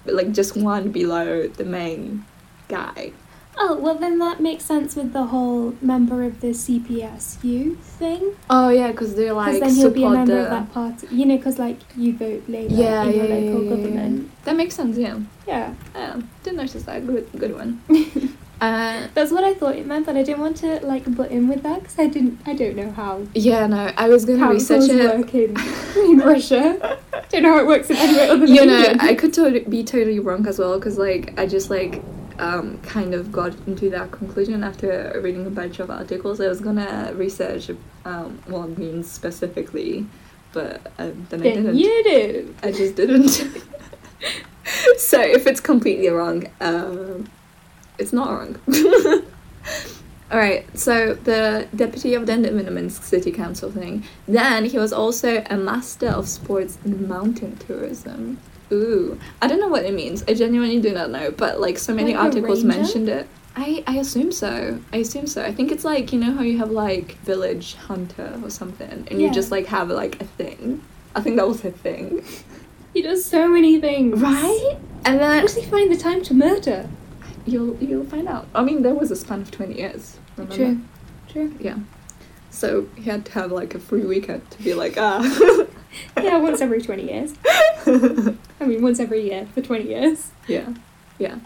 [0.05, 2.25] like, just one below the main
[2.69, 3.13] guy.
[3.57, 8.35] Oh, well then that makes sense with the whole member of the CPSU thing.
[8.51, 9.55] Oh, yeah, because they're like.
[9.55, 10.45] Because then he'll be a member the.
[10.45, 11.07] of that party.
[11.11, 14.45] You know, because like you vote Labour yeah, in your yeah, local yeah, government.
[14.45, 15.19] That makes sense, yeah.
[15.47, 15.75] Yeah.
[15.95, 17.07] Yeah, didn't notice that.
[17.07, 17.81] Good, good one.
[18.61, 21.49] uh, That's what I thought it meant, but I didn't want to like butt in
[21.49, 22.41] with that because I didn't.
[22.47, 25.19] I don't know how yeah, no, I was gonna councils research it.
[25.19, 26.99] work in, in Russia.
[27.31, 29.01] Don't know how it works in any other than you know, England.
[29.03, 32.03] I could totally be totally wrong as well because like I just like
[32.39, 36.41] um, kind of got into that conclusion after reading a bunch of articles.
[36.41, 37.71] I was gonna research
[38.05, 40.07] um, what it means specifically,
[40.53, 41.77] but uh, then I didn't.
[41.77, 42.55] you do.
[42.63, 43.29] I just didn't.
[44.97, 47.29] so if it's completely wrong, um,
[47.99, 48.59] it's not wrong.
[50.31, 50.67] All right.
[50.77, 54.05] So the deputy of the Minimum City Council thing.
[54.27, 58.41] Then he was also a master of sports and mountain tourism.
[58.73, 60.25] Ooh, I don't know what it means.
[60.27, 61.31] I genuinely do not know.
[61.31, 63.29] But like so many Like articles mentioned it.
[63.57, 64.81] I, I assume so.
[64.93, 65.45] I assume so.
[65.45, 69.23] I think it's like you know how you have like village hunter or something, and
[69.23, 70.83] you just like have like a thing.
[71.15, 72.25] I think that was a thing.
[72.93, 74.21] He does so many things.
[74.21, 74.79] Right?
[75.05, 76.89] And How then does he find the time to murder?
[77.47, 78.47] You'll you'll find out.
[78.55, 80.19] I mean, there was a span of twenty years.
[80.37, 80.57] Remember?
[80.57, 80.81] True.
[81.29, 81.55] True.
[81.61, 81.79] Yeah.
[82.51, 85.21] So he had to have like a free weekend to be like ah.
[86.17, 87.35] Yeah, once every 20 years.
[87.87, 90.31] I mean, once every year for 20 years.
[90.49, 90.75] yeah,
[91.19, 91.39] yeah.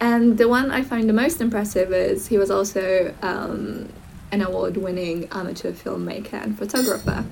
[0.00, 3.88] And the one I find the most impressive is he was also um,
[4.32, 7.24] an award-winning amateur filmmaker and photographer.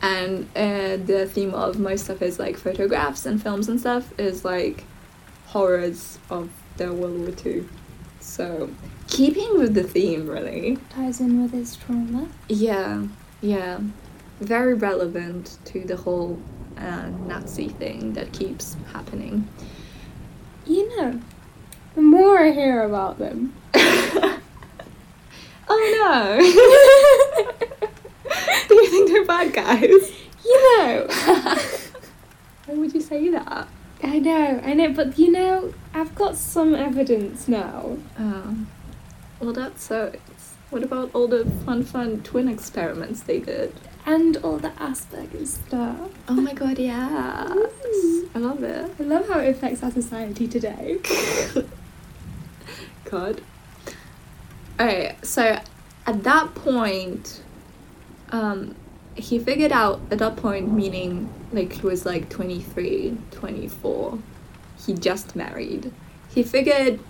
[0.00, 4.44] And uh, the theme of most of his like photographs and films and stuff is
[4.44, 4.84] like
[5.46, 7.68] horrors of the World War Two.
[8.20, 8.70] So
[9.06, 10.78] keeping with the theme, really.
[10.90, 12.28] Ties in with his trauma.
[12.48, 13.06] Yeah,
[13.40, 13.80] yeah.
[14.40, 16.38] Very relevant to the whole
[16.76, 19.48] uh, Nazi thing that keeps happening.
[20.66, 21.20] You know,
[21.94, 24.40] the more I hear about them, oh
[25.68, 26.38] no!
[28.68, 30.12] Do you think they're bad guys?
[30.44, 31.06] you know,
[32.66, 33.68] Why would you say that?
[34.04, 37.96] I know, I know, but you know, I've got some evidence now.
[38.18, 38.56] Oh.
[39.40, 40.54] Well, that sucks.
[40.70, 43.74] What about all the fun, fun twin experiments they did?
[44.06, 46.10] And all the Asperger's stuff.
[46.28, 47.46] Oh my god, yeah.
[48.34, 48.90] I love it.
[49.00, 50.98] I love how it affects our society today.
[53.04, 53.40] God.
[54.78, 55.58] Alright, so
[56.06, 57.42] at that point,
[58.30, 58.74] um,
[59.16, 64.18] he figured out at that point, meaning like he was like 23, 24,
[64.86, 65.92] he just married.
[66.30, 67.00] He figured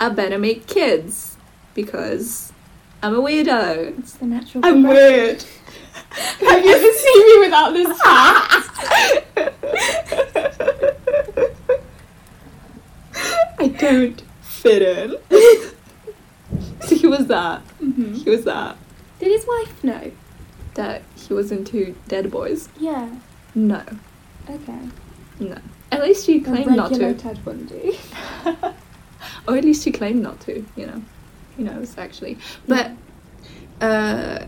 [0.00, 1.36] I better make kids
[1.74, 2.52] because
[3.02, 3.98] I'm a weirdo.
[3.98, 4.64] It's the natural.
[4.64, 5.16] I'm progression.
[5.18, 5.44] weird.
[6.48, 8.64] Have you ever seen me without this hat?
[13.60, 15.16] I don't fit in.
[16.82, 17.60] so he was that.
[17.80, 18.76] hmm He was that.
[19.18, 20.10] Did his wife know?
[20.78, 22.68] That he was into dead boys.
[22.78, 23.10] Yeah.
[23.54, 23.82] No,
[24.48, 24.78] Okay.
[25.40, 25.58] no.
[25.90, 27.14] At least she A claimed not to.
[27.14, 27.98] Ted Bundy.
[29.48, 30.64] or at least she claimed not to.
[30.76, 31.02] You know,
[31.56, 32.38] who knows actually.
[32.68, 32.92] But
[33.80, 34.46] uh,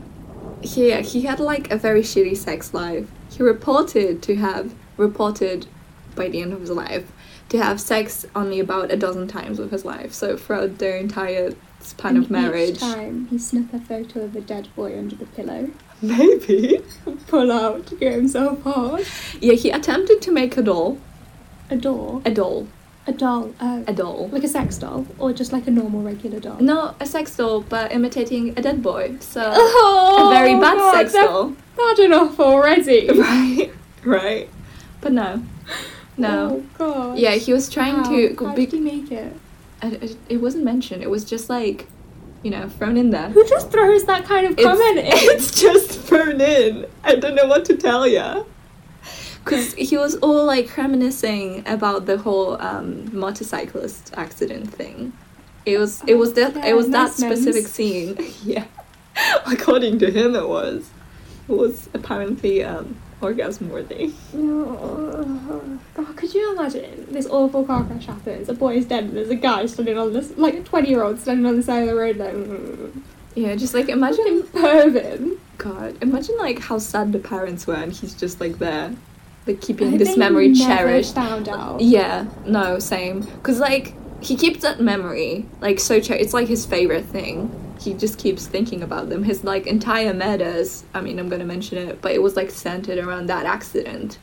[0.63, 3.11] he he had like a very shitty sex life.
[3.31, 5.67] He reported to have reported
[6.15, 7.11] by the end of his life
[7.49, 10.13] to have sex only about a dozen times with his wife.
[10.13, 14.37] So throughout their entire span And of marriage, Each time he snuck a photo of
[14.37, 15.71] a dead boy under the pillow,
[16.19, 16.81] maybe.
[17.29, 19.07] pull out to get himself hard.
[19.41, 20.99] Yeah, he attempted to make a doll,
[21.71, 22.23] A doll.
[22.25, 22.67] a doll,
[23.07, 23.53] A doll.
[23.61, 23.85] Oh.
[23.87, 24.29] a doll.
[24.33, 26.59] Like a sex doll, or just like a normal regular doll.
[26.61, 29.17] No, a sex doll, but imitating a dead boy.
[29.21, 31.55] So Oh, a very bad God, sex doll.
[31.77, 33.09] Bad enough already.
[33.15, 33.71] right,
[34.05, 34.49] right.
[35.01, 35.43] But no,
[36.17, 36.63] no.
[36.63, 37.19] Oh God.
[37.19, 38.11] Yeah, he was trying How?
[38.11, 38.37] to.
[38.39, 39.33] How be- did he make it?
[39.83, 41.03] I- it wasn't mentioned.
[41.03, 41.87] It was just like,
[42.43, 43.29] you know, thrown in there.
[43.31, 45.05] Who just throws that kind of It's, comment in?
[45.07, 46.87] it's just thrown in.
[47.05, 48.45] I don't know what to tell ya.
[49.45, 55.13] Because he was all like reminiscing about the whole um, motorcyclist accident thing.
[55.67, 57.41] It was it was that Yeah, it was that names.
[57.41, 58.17] specific scene.
[58.45, 58.65] yeah,
[59.47, 60.91] according to him, it was.
[61.49, 64.13] It was apparently um, orgasm worthy.
[64.35, 68.49] Oh, God, could you imagine this awful car crash happens?
[68.49, 71.03] A boy is dead, and there's a guy standing on this, like a 20 year
[71.03, 73.03] old standing on the side of the road, like, mm,
[73.35, 75.37] Yeah, just like imagine pervin.
[75.59, 78.95] God, imagine like how sad the parents were, and he's just like there,
[79.47, 81.15] like keeping this memory cherished.
[81.15, 81.81] Found out.
[81.81, 83.25] Yeah, no, same.
[83.43, 86.01] Cause like he keeps that memory like so.
[86.01, 87.51] Cher- it's like his favorite thing.
[87.81, 89.25] He just keeps thinking about them.
[89.25, 90.85] His like entire murders.
[90.93, 94.19] I mean, I'm gonna mention it, but it was like centered around that accident.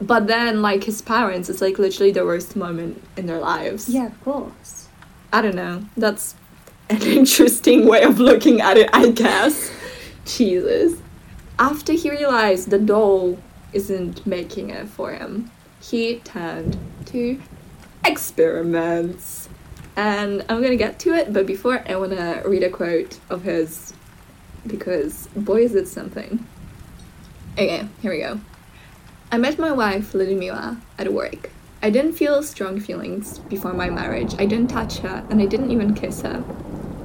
[0.00, 3.88] But then, like his parents, it's like literally the worst moment in their lives.
[3.88, 4.88] Yeah, of course.
[5.32, 5.86] I don't know.
[5.96, 6.34] That's
[6.90, 9.70] an interesting way of looking at it, I guess.
[10.26, 11.00] Jesus.
[11.58, 13.38] After he realized the doll
[13.72, 15.50] isn't making it for him,
[15.80, 16.76] he turned
[17.06, 17.40] to
[18.04, 19.41] experiments.
[19.96, 23.92] And I'm gonna get to it, but before I wanna read a quote of his
[24.66, 26.46] because boy is it something.
[27.54, 28.40] Okay, here we go.
[29.30, 31.50] I met my wife, Ludmila, at work.
[31.82, 34.34] I didn't feel strong feelings before my marriage.
[34.38, 36.38] I didn't touch her, and I didn't even kiss her.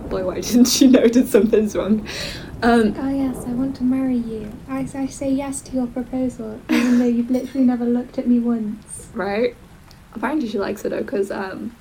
[0.09, 2.07] Boy, why didn't she notice something's wrong?
[2.61, 4.51] Um, Oh yes, I want to marry you.
[4.69, 8.39] I, I say yes to your proposal, even though you've literally never looked at me
[8.39, 9.09] once.
[9.13, 9.55] right?
[10.13, 11.75] Apparently, she likes it though, because um,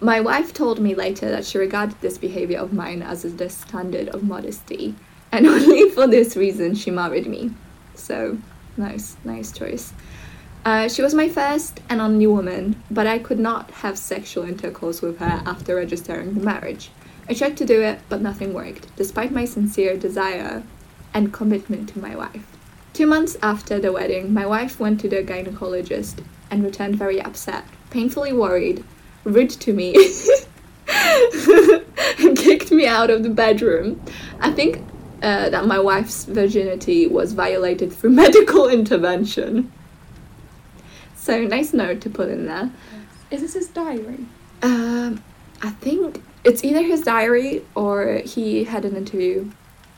[0.00, 4.08] my wife told me later that she regarded this behavior of mine as the standard
[4.08, 4.94] of modesty,
[5.32, 7.52] and only for this reason she married me.
[7.94, 8.38] So,
[8.76, 9.92] nice, nice choice.
[10.64, 15.00] Uh, she was my first and only woman, but I could not have sexual intercourse
[15.00, 16.90] with her after registering the marriage.
[17.28, 20.62] I tried to do it, but nothing worked, despite my sincere desire
[21.14, 22.46] and commitment to my wife.
[22.92, 27.64] Two months after the wedding, my wife went to the gynecologist and returned very upset,
[27.88, 28.84] painfully worried,
[29.24, 29.92] rude to me,
[32.36, 34.00] kicked me out of the bedroom.
[34.40, 34.78] I think
[35.22, 39.70] uh, that my wife's virginity was violated through medical intervention.
[41.14, 42.70] So, nice note to put in there.
[43.30, 44.24] Is this his diary?
[44.62, 45.22] Um,
[45.62, 49.50] I think it's either his diary or he had an interview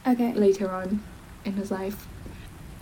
[0.06, 0.32] Okay.
[0.34, 1.02] later on
[1.44, 2.06] in his life.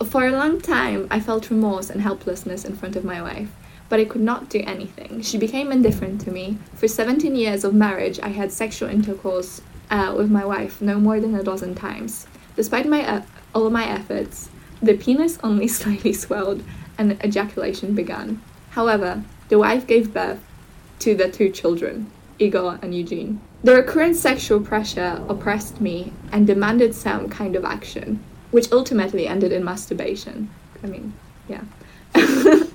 [0.03, 3.51] For a long time, I felt remorse and helplessness in front of my wife,
[3.91, 5.21] but I could not do anything.
[5.21, 6.57] She became indifferent to me.
[6.75, 11.19] For 17 years of marriage, I had sexual intercourse uh, with my wife no more
[11.19, 12.25] than a dozen times.
[12.55, 13.23] Despite my uh,
[13.53, 14.49] all my efforts,
[14.81, 16.63] the penis only slightly swelled
[16.97, 18.41] and ejaculation began.
[18.69, 20.39] However, the wife gave birth
[20.99, 23.41] to the two children, Igor and Eugene.
[23.61, 29.51] The recurrent sexual pressure oppressed me and demanded some kind of action, which ultimately ended
[29.51, 30.49] in masturbation.
[30.81, 31.11] I mean,
[31.49, 31.63] yeah.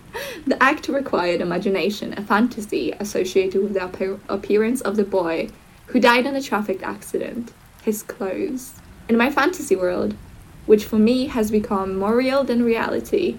[0.47, 5.49] the act required imagination, a fantasy associated with the appear- appearance of the boy
[5.87, 8.75] who died in a traffic accident, his clothes.
[9.09, 10.15] In my fantasy world,
[10.67, 13.39] which for me has become more real than reality,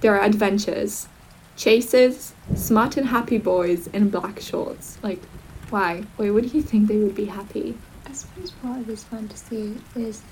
[0.00, 1.08] there are adventures,
[1.56, 4.98] chases, smart and happy boys in black shorts.
[5.02, 5.22] Like,
[5.70, 6.04] why?
[6.16, 7.76] Why would you think they would be happy?
[8.06, 10.22] I suppose part of his fantasy is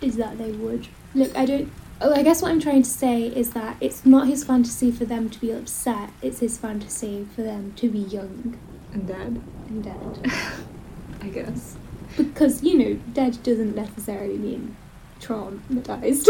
[0.00, 0.86] is that they would.
[1.14, 1.70] Look, I don't.
[2.00, 5.04] Oh, I guess what I'm trying to say is that it's not his fantasy for
[5.04, 6.10] them to be upset.
[6.22, 8.56] It's his fantasy for them to be young
[8.92, 10.32] And dead, and dead.
[11.20, 11.76] I guess.
[12.16, 14.76] Because you know, dead doesn't necessarily mean
[15.20, 16.28] traumatized.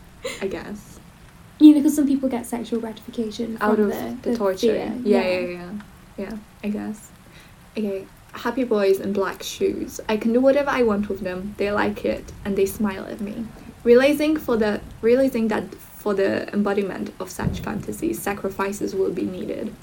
[0.42, 0.98] I guess.
[1.58, 4.58] you know, because some people get sexual gratification Out from of the, the, torture.
[4.72, 4.94] fear.
[5.04, 5.72] Yeah, yeah, yeah,
[6.16, 6.36] yeah.
[6.64, 7.10] I guess.
[7.76, 10.00] Okay, happy boys in black shoes.
[10.08, 11.54] I can do whatever I want with them.
[11.58, 13.46] They like it and they smile at me.
[13.82, 19.74] Realizing for the realizing that for the embodiment of such fantasies, sacrifices will be needed.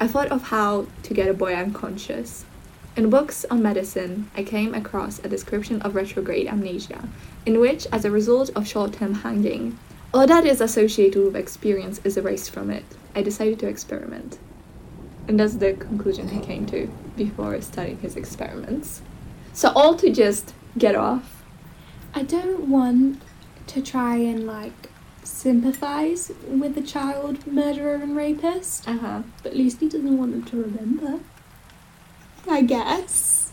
[0.00, 2.44] I thought of how to get a boy unconscious.
[2.96, 7.08] In books on medicine, I came across a description of retrograde amnesia,
[7.44, 9.78] in which, as a result of short term hanging,
[10.12, 12.84] all that is associated with experience is erased from it.
[13.14, 14.38] I decided to experiment.
[15.28, 19.02] And that's the conclusion he came to before studying his experiments.
[19.52, 21.42] So, all to just get off.
[22.14, 23.20] I don't want
[23.68, 24.90] to try and like
[25.24, 29.22] sympathize with the child murderer and rapist, Uh huh.
[29.42, 31.20] but at least he doesn't want them to remember.
[32.48, 33.52] I guess.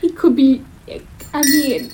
[0.00, 0.62] He could be.
[1.32, 1.92] I mean,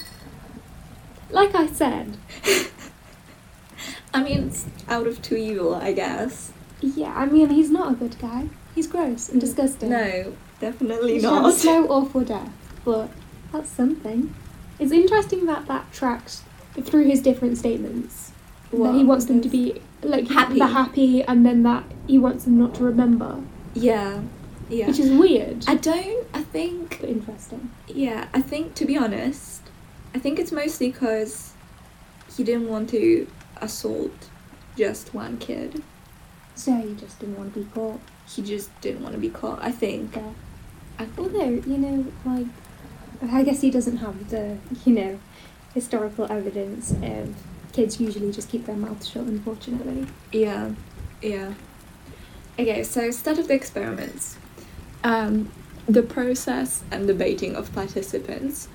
[1.30, 2.16] like I said,
[4.14, 6.52] I mean, it's out of two evil, I guess.
[6.80, 8.48] yeah, I mean, he's not a good guy.
[8.74, 9.90] He's gross and disgusting.
[9.90, 11.52] No, definitely a not.
[11.54, 12.50] slow, awful death,
[12.84, 13.10] but
[13.52, 14.34] that's something.
[14.78, 16.42] It's interesting that that tracks
[16.82, 18.32] through his different statements.
[18.72, 20.58] that he wants them to be like Happy.
[20.58, 23.40] the happy, and then that he wants them not to remember,
[23.74, 24.20] Yeah,
[24.68, 24.86] yeah.
[24.88, 26.26] which is weird I don't.
[26.34, 26.98] I think.
[27.00, 27.70] but interesting.
[27.88, 29.62] Yeah, I think to be honest,
[30.14, 31.52] I think it's mostly because
[32.36, 33.26] he didn't want to
[33.62, 34.28] assault
[34.76, 35.82] just one kid.
[36.54, 38.00] So he just didn't want to be caught.
[38.28, 39.58] He just didn't want to be caught.
[39.62, 40.12] I think.
[40.12, 40.32] there.
[40.98, 41.18] I think.
[41.18, 42.46] Although you know, like,
[43.32, 45.18] I guess he doesn't have the you know
[45.76, 47.36] historical evidence of
[47.74, 49.24] kids usually just keep their mouths shut.
[49.24, 50.06] Unfortunately.
[50.32, 50.70] Yeah,
[51.20, 51.52] yeah.
[52.58, 54.38] Okay, so start of the experiments.
[55.04, 55.52] Um,
[55.86, 58.68] the process and the baiting of participants.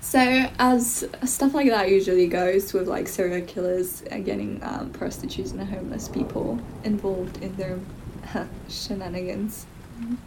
[0.00, 5.52] So as stuff like that usually goes with like serial killers uh, getting um, prostitutes
[5.52, 7.78] and homeless people involved in their
[8.70, 9.66] shenanigans.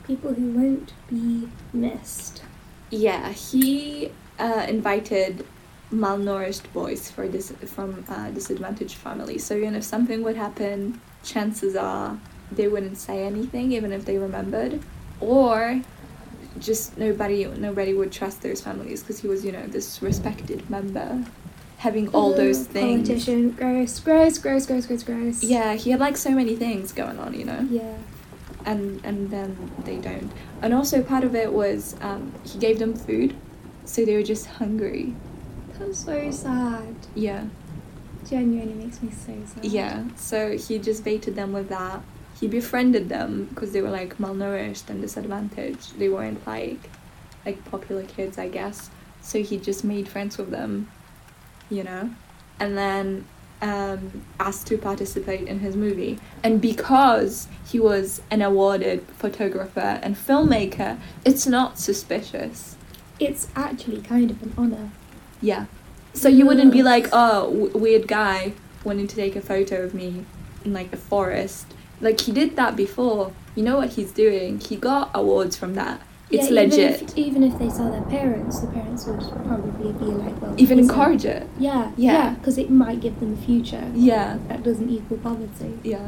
[0.05, 2.43] People who won't be missed.
[2.91, 5.45] Yeah, he uh, invited
[5.91, 9.43] malnourished boys for dis- from uh, disadvantaged families.
[9.45, 12.17] So even if something would happen, chances are
[12.51, 14.79] they wouldn't say anything, even if they remembered,
[15.19, 15.81] or
[16.59, 21.23] just nobody nobody would trust those families because he was you know this respected member.
[21.77, 23.07] having all those Ugh, things.
[23.09, 25.43] Politician, gross, gross, gross, gross, gross, gross.
[25.43, 27.65] Yeah, he had like so many things going on, you know.
[27.71, 27.97] Yeah.
[28.65, 29.49] and and then
[29.85, 30.31] they don't.
[30.61, 33.35] And also part of it was um, he gave them food,
[33.85, 35.15] so they were just hungry.
[35.81, 36.95] That's so sad.
[37.15, 37.45] Yeah,
[38.29, 39.65] Genuinely makes me so sad.
[39.65, 40.03] yeah.
[40.15, 42.01] So he just baited them with that.
[42.39, 45.97] He befriended them because they were like malnourished and disadvantaged.
[45.97, 46.89] They weren't like
[47.45, 48.89] like popular kids, I guess.
[49.21, 50.89] So he just made friends with them,
[51.69, 52.11] you know,
[52.59, 53.25] and then
[53.61, 56.19] um, asked to participate in his movie.
[56.43, 62.75] And because he was an awarded photographer and filmmaker, it's not suspicious.
[63.19, 64.91] It's actually kind of an honor.
[65.41, 65.65] Yeah.
[66.13, 69.93] So you wouldn't be like, oh, w- weird guy wanting to take a photo of
[69.93, 70.25] me
[70.65, 71.67] in like a forest.
[72.01, 73.31] Like he did that before.
[73.55, 74.59] You know what he's doing?
[74.59, 76.01] He got awards from that.
[76.29, 77.01] It's Yeah, even legit.
[77.01, 80.79] If, even if they saw their parents, the parents would probably be like, well, Even
[80.79, 81.47] encourage it.
[81.59, 82.11] Yeah, Yeah.
[82.13, 83.91] yeah, because it might give them a future.
[83.93, 84.37] Yeah.
[84.47, 85.77] That doesn't equal poverty.
[85.83, 86.07] Yeah.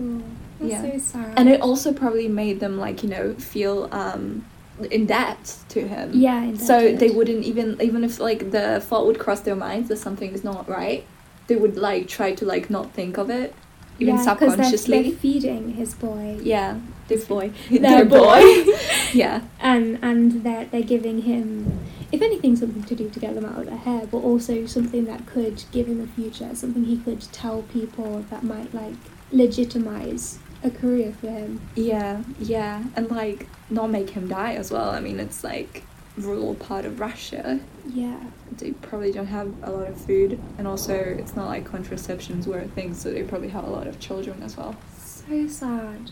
[0.00, 0.22] Oh,
[0.58, 0.82] that's Yeah.
[0.92, 1.34] so sad.
[1.36, 4.44] And it also probably made them like, you know, feel um
[4.90, 6.10] in debt to him.
[6.14, 9.98] yeah, So they wouldn't even even if like the thought would cross their minds that
[9.98, 11.04] something is not right,
[11.46, 13.54] they would like try to like not think of it,
[13.98, 15.02] even yeah, 'cause they're- subconsciously.
[15.02, 16.38] They're, feeding his boy.
[16.42, 17.52] yeah, this boy.
[17.70, 18.40] their boy.
[19.12, 21.78] yeah, and and they're they're giving him,
[22.10, 25.04] if anything, something to do to get them out of their hair, but also something
[25.04, 28.94] that could give him a future, something he could tell people that might like
[29.30, 31.60] legitimize a career for him.
[31.74, 34.90] yeah, yeah, and like not make him die as well.
[34.90, 35.82] I mean, it's like
[36.16, 37.58] rural part of Russia.
[37.88, 38.20] Yeah,
[38.58, 42.58] They probably don't have a lot of food, and also it's not like contraceptions were
[42.60, 44.76] a thing, so they probably have a lot of children as well.
[44.98, 46.10] so sad,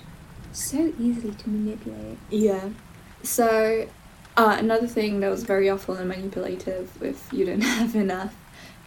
[0.52, 2.18] so easily to manipulate.
[2.30, 2.70] Yeah.
[3.22, 3.86] So,
[4.36, 8.34] uh, another thing that was very awful and manipulative, if you don't have enough,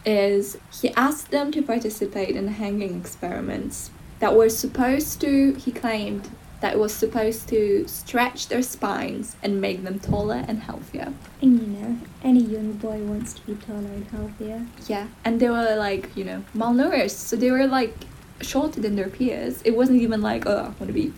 [0.04, 3.90] is he asked them to participate in hanging experiments
[4.20, 9.60] that were supposed to, he claimed, that it was supposed to stretch their spines and
[9.60, 11.12] make them taller and healthier.
[11.42, 14.66] And you know, any young boy wants to be taller and healthier.
[14.86, 15.08] Yeah.
[15.24, 17.94] And they were like, you know, malnourished, so they were like
[18.40, 19.60] shorter than their peers.
[19.62, 21.12] It wasn't even like, oh, I want to be.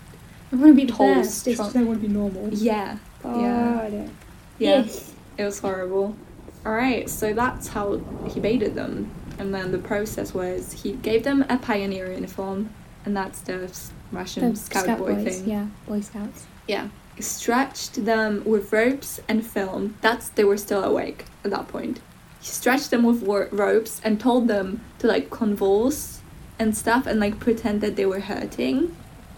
[0.53, 1.47] I want to be Tall, best.
[1.47, 2.49] It's just I want to be normal.
[2.53, 2.99] Yeah.
[3.23, 4.11] God.
[4.59, 4.81] Yeah.
[4.81, 4.91] Ick.
[5.39, 6.17] It was horrible.
[6.65, 9.11] Alright, so that's how he baited them.
[9.39, 12.71] And then the process was he gave them a pioneer uniform,
[13.07, 13.71] and that's the
[14.13, 15.49] Russian The scout, Scout boy boys, thing.
[15.49, 16.47] Yeah, Boy Scouts.
[16.67, 16.89] Yeah.
[17.19, 19.97] Stretched them with ropes and film.
[20.03, 22.01] That's they were still awake at that point.
[22.41, 26.21] He stretched them with wor- ropes and told them to like convulse
[26.59, 28.95] and stuff and like pretend that they were hurting.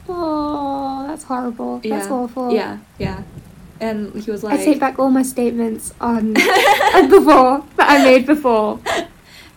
[0.08, 1.78] Oh, that's horrible.
[1.78, 2.12] That's yeah.
[2.12, 2.52] awful.
[2.52, 3.22] Yeah, yeah.
[3.80, 8.02] And he was like I take back all my statements on on before that I
[8.02, 8.80] made before.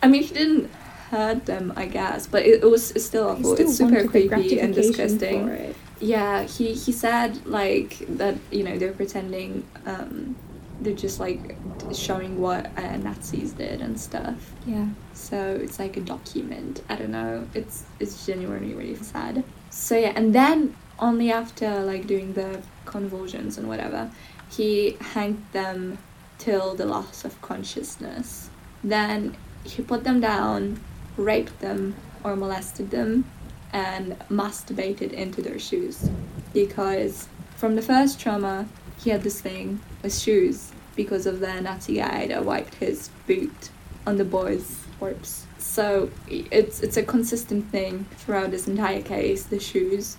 [0.04, 0.70] I mean, he didn't
[1.12, 3.56] hurt them, I guess, but it, it was still awful.
[3.56, 5.76] still It's super creepy and disgusting.
[6.00, 8.36] Yeah, he he said like that.
[8.52, 9.66] You know, they're pretending.
[9.86, 10.36] Um,
[10.82, 11.56] they're just like
[11.94, 14.52] showing what uh, Nazis did and stuff.
[14.66, 14.88] Yeah.
[15.14, 16.82] So it's like a document.
[16.90, 17.48] I don't know.
[17.54, 19.44] It's it's genuinely really sad.
[19.70, 24.10] So yeah, and then only after like doing the convulsions and whatever,
[24.50, 25.98] he hanged them
[26.38, 28.50] till the loss of consciousness.
[28.84, 30.80] Then he put them down,
[31.18, 33.26] raped them or molested them,
[33.74, 36.10] and masturbated into their shoes.
[36.54, 38.68] Because from the first trauma,
[39.00, 43.70] he had this thing with shoes because of the Nazi guy that wiped his boot
[44.06, 45.46] on the boy's corpse.
[45.58, 49.44] So it's it's a consistent thing throughout this entire case.
[49.44, 50.18] The shoes.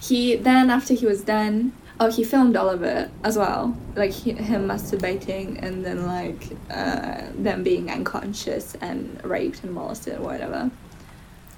[0.00, 4.10] He then after he was done, oh he filmed all of it as well, like
[4.10, 10.22] he, him masturbating and then like uh, them being unconscious and raped and molested or
[10.22, 10.70] whatever.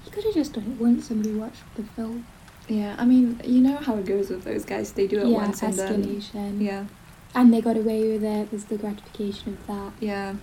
[0.05, 2.27] You could have just done it once somebody watched the film.
[2.67, 4.91] Yeah, I mean you know how it goes with those guys.
[4.91, 6.85] They do it yeah, once and then yeah,
[7.33, 8.51] And they got away with it.
[8.51, 9.93] There's the gratification of that.
[9.99, 10.35] yeah.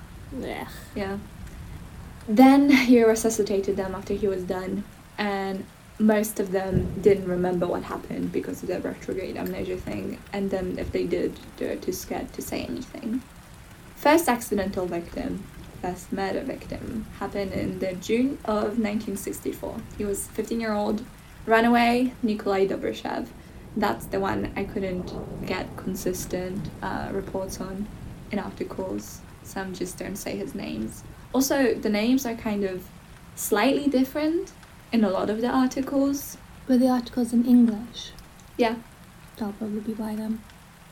[0.43, 0.69] Ugh.
[0.95, 1.19] Yeah.
[2.27, 4.85] Then he resuscitated them after he was done,
[5.19, 5.67] and
[6.01, 10.79] most of them didn't remember what happened because of the retrograde amnesia thing, and then
[10.79, 13.23] if they did, they were too scared to say anything.
[13.97, 15.45] First accidental victim,
[15.83, 19.77] first murder victim, happened in the June of 1964.
[19.99, 21.05] He was 15 year old
[21.45, 23.27] runaway Nikolai Dobryshev.
[23.77, 25.13] That's the one I couldn't
[25.47, 27.87] get consistent uh, reports on
[28.33, 29.21] in articles.
[29.43, 31.05] Some just don't say his names.
[31.35, 32.85] Also, the names are kind of
[33.37, 34.53] slightly different
[34.93, 36.37] in a lot of the articles.
[36.69, 38.13] Were the articles in English,
[38.57, 38.77] Yeah,
[39.37, 40.43] they'll probably be by them.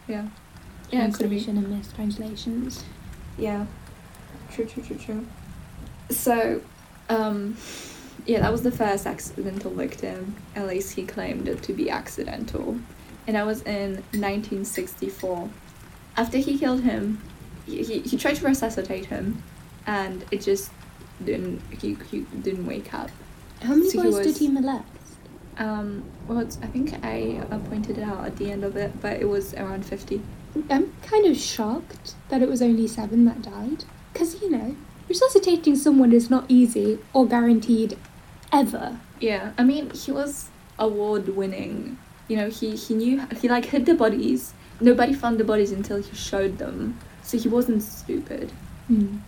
[0.09, 0.29] yeah,
[0.91, 1.09] yeah.
[1.11, 1.41] could be.
[1.41, 2.85] Translation and mistranslations.
[3.37, 3.67] Yeah,
[4.51, 5.27] true, true, true, true.
[6.11, 6.61] So,
[7.09, 7.57] um,
[8.27, 10.35] yeah, that was the first accidental victim.
[10.57, 12.79] At least he claimed it to be accidental.
[13.27, 15.51] And that was in 1964.
[16.17, 17.23] After he killed him,
[17.67, 19.43] he, he, he tried to resuscitate him,
[19.87, 20.71] and it just
[21.25, 21.61] didn't.
[21.81, 23.11] He, he didn't wake up.
[23.63, 24.85] How many So he boys did he molest?
[25.59, 29.01] Um, well, it's, I think I uh, pointed it out at the end of it,
[29.01, 30.23] but it was around 50.
[30.71, 33.85] I'm kind of shocked that it was only seven that died.
[34.13, 34.77] Because, you know,
[35.09, 37.99] resuscitating someone is not easy or guaranteed
[38.53, 39.01] ever.
[39.21, 41.99] Yeah, I mean, he was award winning.
[42.29, 44.55] You know, he, he knew, he like hid the bodies.
[44.81, 46.99] Nobody found the bodies until he showed them.
[47.23, 48.53] So he wasn't stupid.
[48.87, 49.19] Hmm.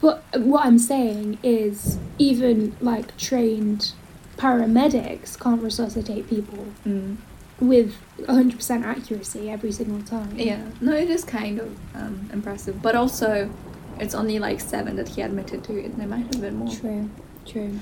[0.00, 3.92] But what I'm saying is, even like trained
[4.36, 7.16] paramedics can't resuscitate people Mm.
[7.60, 10.32] with 100% accuracy every single time.
[10.38, 12.80] Yeah, no, it is kind of um, impressive.
[12.80, 13.50] But also,
[13.98, 15.96] it's only like seven that he admitted to it.
[15.98, 16.74] There might have been more.
[16.74, 17.10] True,
[17.46, 17.78] true.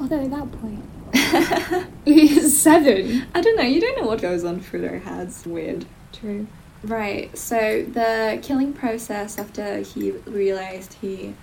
[0.00, 0.82] Although at that point,
[2.50, 3.26] seven.
[3.34, 5.46] I don't know, you don't know what goes on through their heads.
[5.46, 5.84] Weird.
[6.12, 6.48] True.
[6.82, 11.34] Right, so the killing process after he realized he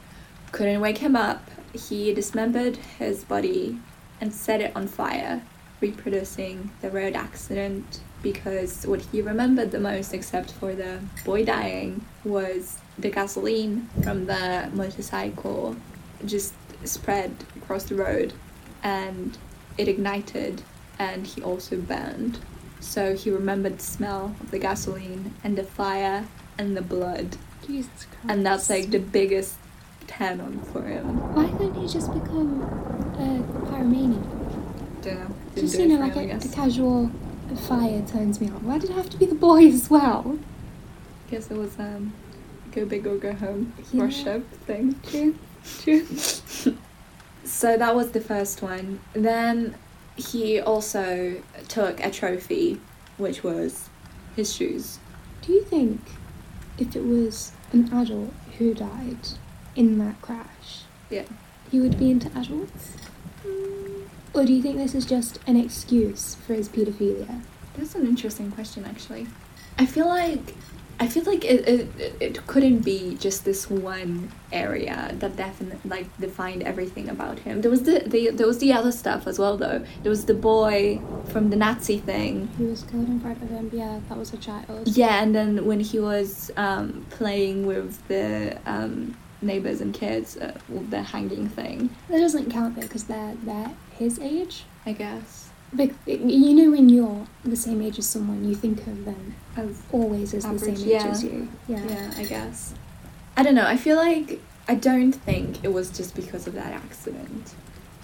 [0.51, 3.79] couldn't wake him up, he dismembered his body
[4.21, 5.41] and set it on fire,
[5.81, 12.05] reproducing the road accident because what he remembered the most, except for the boy dying,
[12.23, 15.75] was the gasoline from the motorcycle
[16.25, 18.33] just spread across the road
[18.83, 19.37] and
[19.77, 20.61] it ignited
[20.97, 22.39] and he also burned.
[22.81, 26.27] So he remembered the smell of the gasoline and the fire
[26.57, 27.37] and the blood.
[27.65, 28.25] Jesus Christ.
[28.27, 29.55] And that's like the biggest
[30.09, 31.05] turn on for him.
[31.35, 32.61] Why couldn't he just become
[33.15, 35.01] a pyromaniac?
[35.01, 35.35] Don't know.
[35.55, 37.11] Didn't Just, do you know, like him, a, a casual
[37.67, 38.63] fire turns me on.
[38.65, 40.37] Why did it have to be the boy as well?
[41.27, 42.13] I guess it was um
[42.71, 44.01] go big or go home Yeah.
[44.03, 44.99] worship thing.
[45.09, 45.35] True,
[45.81, 46.05] true.
[47.45, 48.99] So that was the first one.
[49.13, 49.75] Then
[50.17, 52.79] he also took a trophy,
[53.17, 53.89] which was
[54.35, 54.99] his shoes.
[55.41, 55.99] Do you think
[56.77, 59.17] if it was an adult who died
[59.75, 61.23] in that crash, Yeah.
[61.71, 62.95] he would be into adults?
[64.33, 67.41] Or do you think this is just an excuse for his paedophilia?
[67.77, 69.27] That's an interesting question, actually.
[69.77, 70.53] I feel like
[71.01, 71.87] I feel like it, it,
[72.19, 77.61] it couldn't be just this one area that definitely like defined everything about him.
[77.61, 79.83] There was the, the there was the other stuff as well though.
[80.03, 82.49] There was the boy from the Nazi thing.
[82.57, 83.69] He was killed in front of him.
[83.73, 84.89] Yeah, that was a child.
[84.89, 90.57] Yeah, and then when he was um, playing with the um, neighbors and kids uh,
[90.89, 94.65] the hanging thing, That doesn't count though, because they're they're his age.
[94.85, 95.49] I guess.
[95.71, 99.81] But you know, when you're the same age as someone, you think of them As
[99.91, 101.07] always as the same age yeah.
[101.07, 101.47] as you.
[101.67, 101.83] Yeah.
[101.87, 102.73] Yeah, I guess.
[103.37, 103.67] I don't know.
[103.67, 107.55] I feel like I don't think it was just because of that accident.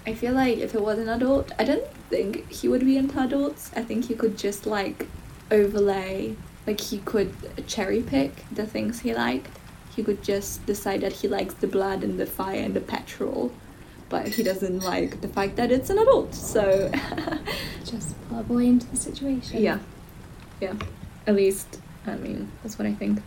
[0.06, 3.18] I feel like if it was an adult, I don't think he would be into
[3.18, 3.72] adults.
[3.74, 5.08] I think he could just like
[5.50, 7.34] overlay, like he could
[7.66, 9.58] cherry pick the things he liked.
[9.96, 13.50] He could just decide that he likes the blood and the fire and the petrol,
[14.10, 16.34] but he doesn't like the fact that it's an adult.
[16.34, 16.92] So
[17.84, 19.62] Just pull a boy into the situation.
[19.62, 19.78] yeah,
[20.60, 20.74] yeah.
[21.26, 23.20] At least, I mean, that's what I think.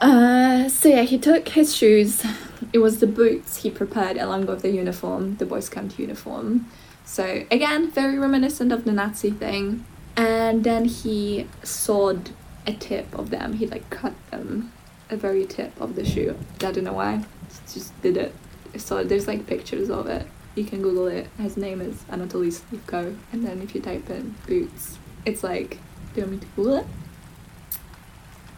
[0.00, 2.24] Uh, so yeah, he took his shoes.
[2.72, 6.66] It was the boots he prepared along with the uniform, the Boy Scout uniform.
[7.04, 9.84] So again, very reminiscent of the Nazi thing.
[10.16, 12.30] And then he sawed
[12.66, 13.54] a tip of them.
[13.54, 14.72] He like cut them,
[15.10, 16.36] a very tip of the shoe.
[16.60, 17.24] I don't know why.
[17.72, 18.34] Just did it.
[18.76, 20.26] So there's like pictures of it.
[20.54, 21.28] You can Google it.
[21.38, 23.16] His name is Anatoly Slivko.
[23.32, 25.78] And then if you type in boots, it's like,
[26.14, 26.86] do you want me to Google it?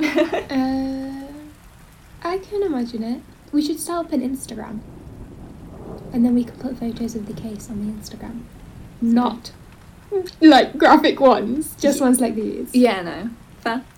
[0.50, 1.26] Uh,
[2.22, 3.20] I can imagine it.
[3.52, 4.80] We should start up an Instagram.
[6.12, 8.42] And then we can put photos of the case on the Instagram.
[9.00, 9.52] Not
[10.40, 12.74] like graphic ones, just ones like these.
[12.74, 13.30] Yeah, no.
[13.60, 13.84] Fair, fair.
[13.94, 13.97] It's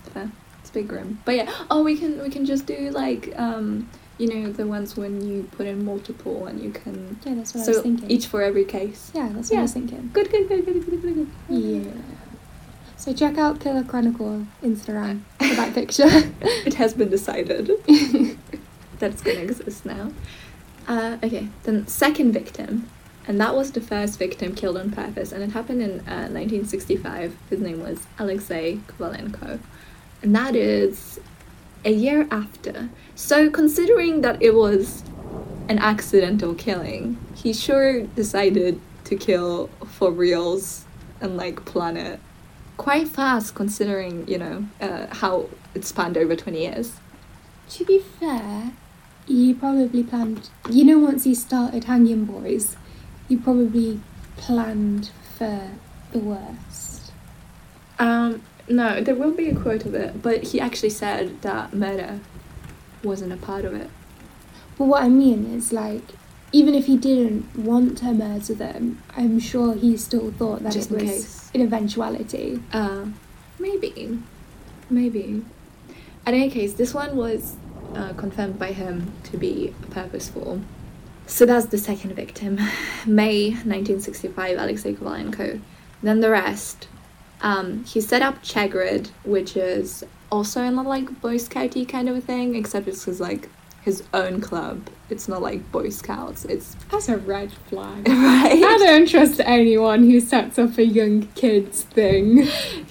[0.73, 1.19] bit grim.
[1.25, 1.51] But yeah.
[1.69, 5.43] Oh, we can we can just do like um you know the ones when you
[5.57, 8.09] put in multiple and you can Yeah, that's what I was so thinking.
[8.11, 9.11] each for every case.
[9.15, 9.61] yeah, that's what I Yeah.
[9.63, 10.09] was thinking.
[10.13, 11.27] Good, good, good, good, good, good, good.
[11.49, 11.91] Yeah.
[12.97, 16.05] So check out Killer Chronicle Instagram for that picture.
[16.41, 17.71] It has been decided.
[18.99, 20.11] That's gonna exist now.
[20.87, 22.87] Uh, okay, then second victim,
[23.27, 27.35] and that was the first victim killed on purpose, and it happened in uh, 1965.
[27.49, 29.59] His name was Alexei Kovalenko,
[30.21, 31.19] and that is
[31.83, 32.89] a year after.
[33.15, 35.03] So considering that it was
[35.67, 40.85] an accidental killing, he sure decided to kill for reals
[41.19, 42.19] and like plan it
[42.81, 46.93] quite fast, considering you know uh, how it spanned over 20 years.
[47.69, 48.71] to be fair,
[49.27, 50.49] he probably planned.
[50.69, 52.75] You know, once he started hanging boys,
[53.29, 53.99] he probably
[54.35, 55.69] planned for
[56.11, 57.11] the worst.
[57.99, 58.41] Um,
[58.71, 62.19] no, there will be a quote of it, but he actually said that murder
[63.03, 63.89] wasn't a part of it.
[64.77, 66.01] But what I mean is, like,
[66.51, 70.91] even if he didn't want to murder them, I'm sure he still thought that Just
[70.91, 71.51] it was case.
[71.53, 72.61] an eventuality.
[72.73, 73.05] Uh,
[73.59, 74.19] maybe.
[74.89, 75.23] Maybe.
[75.23, 75.45] In
[76.25, 77.55] any case, this one was
[77.95, 80.61] uh, confirmed by him to be purposeful.
[81.25, 82.55] So that's the second victim.
[83.05, 85.61] May 1965, Alexei Kovalenko.
[86.03, 86.87] Then the rest.
[87.41, 92.15] Um, he set up Chegrid, which is also in the like Boy Scouty kind of
[92.15, 93.49] a thing, except it's his like
[93.81, 94.89] his own club.
[95.09, 96.45] It's not like Boy Scouts.
[96.45, 98.07] It's That's a red flag.
[98.07, 98.63] right.
[98.63, 102.47] I don't trust anyone who sets up a young kids thing.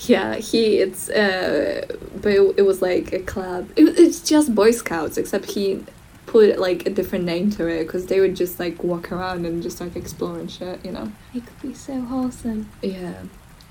[0.07, 1.87] Yeah, he it's uh,
[2.21, 3.71] but it, it was like a club.
[3.77, 5.85] It, it's just Boy Scouts, except he
[6.27, 9.63] put like a different name to it because they would just like walk around and
[9.63, 11.11] just like explore and shit, you know.
[11.35, 12.69] It could be so wholesome.
[12.83, 13.15] Yeah,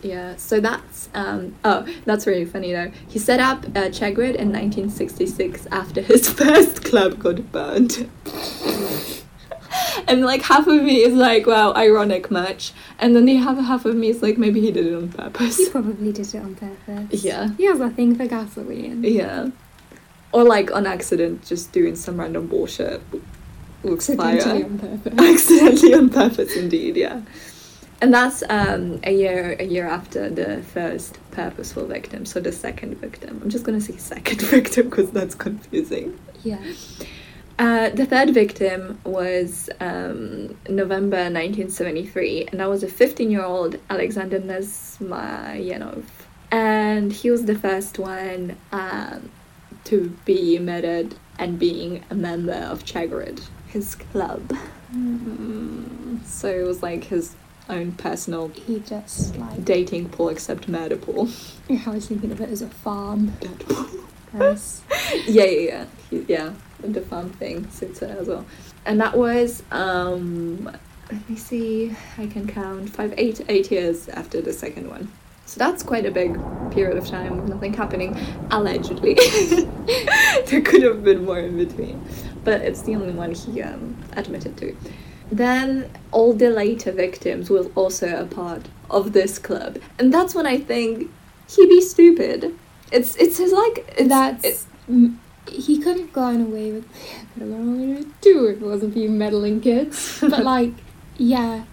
[0.02, 0.36] yeah.
[0.38, 2.92] So that's um oh that's really funny though.
[3.08, 8.10] He set up uh, Chegrid in 1966 after his first club got burned.
[10.08, 13.86] And like half of me is like, wow, ironic much, and then the other half
[13.86, 15.58] of me is like, maybe he did it on purpose.
[15.58, 17.24] He probably did it on purpose.
[17.24, 17.50] Yeah.
[17.56, 19.04] He has a thing for gasoline.
[19.04, 19.50] Yeah.
[20.32, 23.02] Or like on accident, just doing some random bullshit
[23.84, 25.14] with Accidentally on purpose.
[25.20, 27.22] Accidentally on purpose, indeed, yeah.
[28.02, 32.96] And that's um, a year a year after the first purposeful victim, so the second
[32.98, 33.40] victim.
[33.44, 36.18] I'm just gonna say second victim because that's confusing.
[36.44, 36.60] Yeah.
[37.58, 43.76] Uh, the third victim was um, November 1973, and that was a 15 year old
[43.90, 46.06] Alexander Nesmayenov.
[46.52, 49.30] And he was the first one um,
[49.84, 54.54] to be murdered and being a member of Chagrid, his club.
[54.96, 57.36] Mm, So it was like his
[57.70, 59.64] own personal he just like.
[59.64, 61.30] dating pool, except murder pool.
[61.70, 63.34] I was thinking of it as a farm.
[64.32, 64.82] Gross.
[65.28, 65.86] yeah, yeah, yeah.
[66.10, 68.46] He, yeah, the farm thing suits it as well.
[68.86, 70.66] And that was, um,
[71.12, 75.12] let me see, I can count five, eight, eight years after the second one.
[75.46, 76.40] So that's quite a big
[76.70, 78.16] period of time with nothing happening,
[78.52, 79.16] allegedly.
[80.46, 82.08] there could have been more in between,
[82.44, 84.76] but it's the only one he um, admitted to.
[85.32, 90.48] Then all the later victims were also a part of this club, and that's when
[90.48, 91.12] I think
[91.48, 92.56] he be stupid.
[92.92, 94.44] It's it's his like it's, That's.
[94.44, 95.18] it- mm,
[95.48, 96.88] he could have gone away with.
[97.34, 100.20] Could have gone away with two if it wasn't for you meddling kids.
[100.22, 100.74] But like,
[101.18, 101.64] yeah,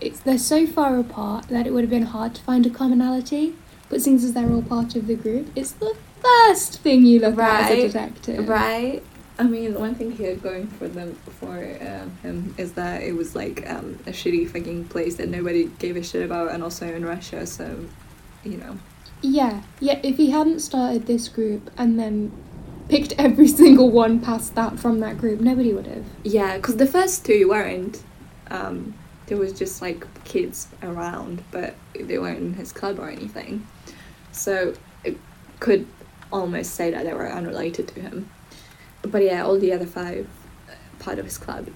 [0.00, 3.54] it's they're so far apart that it would have been hard to find a commonality.
[3.88, 7.38] But since as they're all part of the group, it's the first thing you look
[7.38, 8.48] at as a detective.
[8.48, 9.02] Right.
[9.38, 13.34] I mean, one thing here going for them for um, him is that it was
[13.34, 17.04] like um, a shitty fucking place that nobody gave a shit about, and also in
[17.04, 17.46] Russia.
[17.46, 17.84] So,
[18.44, 18.78] you know.
[19.22, 19.98] Yeah, yeah.
[20.02, 22.30] If he hadn't started this group and then
[22.88, 26.04] picked every single one past that from that group, nobody would have.
[26.22, 28.02] Yeah, because the first two weren't.
[28.50, 28.94] Um,
[29.26, 33.66] there was just like kids around, but they weren't in his club or anything.
[34.32, 35.16] So it
[35.60, 35.86] could
[36.32, 38.30] almost say that they were unrelated to him.
[39.06, 40.26] But yeah, all the other five
[40.68, 41.68] uh, part of his club.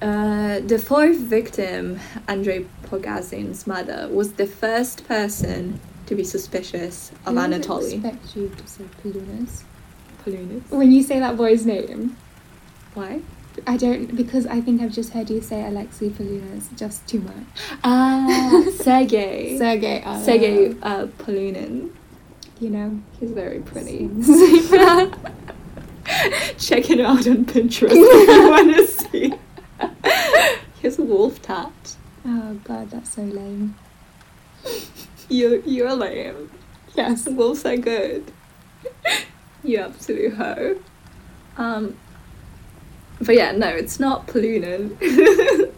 [0.00, 1.98] Uh, the fourth victim,
[2.28, 7.94] Andrei Pogazin's mother, was the first person to be suspicious of I Anatoly.
[7.94, 9.62] expect you to say Polunas.
[10.24, 10.62] Polunas.
[10.70, 12.16] When you say that boy's name,
[12.94, 13.20] Why?
[13.66, 17.34] I don't because I think I've just heard you say Alexei Polunas just too much.
[17.82, 19.58] Ah, Sergey.
[19.58, 20.00] Sergey.
[20.04, 21.90] uh, Sergey uh, Polunin.
[22.60, 23.00] You know.
[23.18, 24.08] He's very pretty.
[26.58, 29.34] Check it out on Pinterest if you want to see.
[30.84, 31.96] A wolf tat.
[32.24, 33.76] Oh god, that's so lame.
[35.28, 36.50] You, you're lame.
[36.94, 37.28] Yes.
[37.28, 38.32] Wolves are good.
[39.62, 40.78] you absolute hoe.
[41.56, 41.96] Um,
[43.20, 44.96] but yeah, no, it's not Polunin.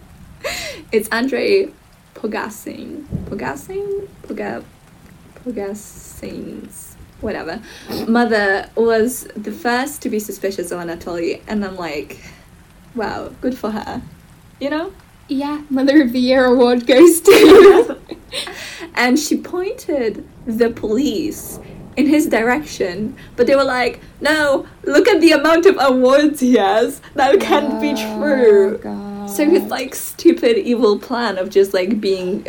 [0.93, 1.72] it's Andre
[2.14, 3.05] Pogasin.
[3.26, 4.09] Pogasin?
[4.22, 4.62] Poga...
[5.34, 6.89] Pogasin's...
[7.20, 7.60] Whatever.
[8.08, 12.18] Mother was the first to be suspicious of Anatoly, and I'm like,
[12.94, 14.02] wow, good for her.
[14.60, 14.92] You know?
[15.28, 17.98] Yeah, Mother of the Year award goes to.
[18.94, 21.60] and she pointed the police
[21.96, 26.54] in his direction, but they were like, "No, look at the amount of awards he
[26.54, 27.00] has.
[27.14, 29.26] That can't be Oh, true." God.
[29.30, 32.46] So his like stupid evil plan of just like being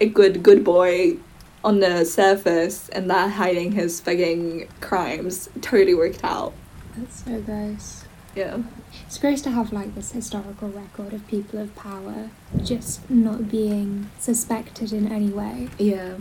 [0.00, 1.16] a good good boy
[1.64, 6.52] on the surface and that hiding his fucking crimes totally worked out.
[6.96, 8.04] That's so gross.
[8.36, 8.58] yeah.
[9.06, 12.30] It's gross to have like this historical record of people of power
[12.62, 15.68] just not being suspected in any way.
[15.78, 16.14] Yeah.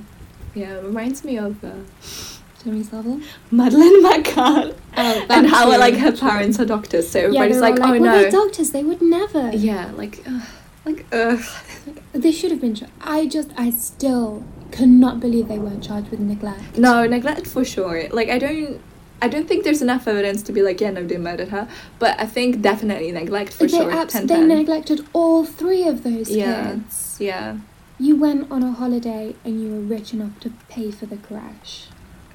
[0.56, 1.72] Yeah, it reminds me of uh,
[2.64, 3.20] Jimmy Savile?
[3.52, 4.76] Madeleine McCann.
[4.96, 8.12] Oh, and how like her parents are doctors, so everybody's they're like, oh well, no.
[8.22, 8.70] they're doctors.
[8.70, 9.50] They would never.
[9.50, 10.44] Yeah, like, ugh,
[10.86, 11.44] like, ugh.
[12.12, 12.76] They should have been.
[12.76, 14.44] Char- I just, I still
[14.78, 16.78] cannot believe they weren't charged with neglect.
[16.78, 18.10] No, neglect for sure.
[18.10, 18.82] Like, I don't,
[19.22, 21.68] I don't think there's enough evidence to be like, yeah, no, they murdered her.
[22.00, 23.92] But I think definitely neglect for they sure.
[23.92, 24.48] abs- 10, they 10.
[24.48, 26.72] neglected all three of those Yeah.
[26.72, 27.18] kids.
[27.20, 27.58] Yeah.
[28.00, 31.86] You went on a holiday and you were rich enough to pay for the crash.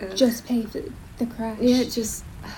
[0.01, 0.15] Ugh.
[0.17, 0.81] Just pay for
[1.19, 1.59] the crash.
[1.61, 2.25] Yeah, just.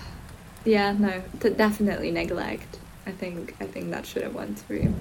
[0.62, 2.78] Yeah, no, th- definitely neglect.
[3.06, 4.92] I think I think that should have went through.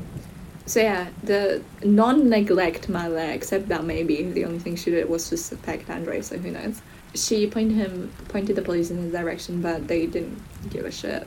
[0.70, 5.36] So yeah, the non-neglect Mala, except that maybe the only thing she did was to
[5.38, 6.22] suspect Andre.
[6.22, 6.80] So who knows?
[7.16, 10.40] She pointed him, pointed the police in his direction, but they didn't
[10.70, 11.26] give a shit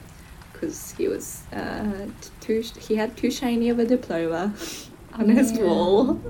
[0.53, 2.07] because he was uh,
[2.41, 2.63] too.
[2.79, 4.55] He had too shiny of a diploma
[5.15, 5.65] on his Yeah.
[5.65, 6.21] wall.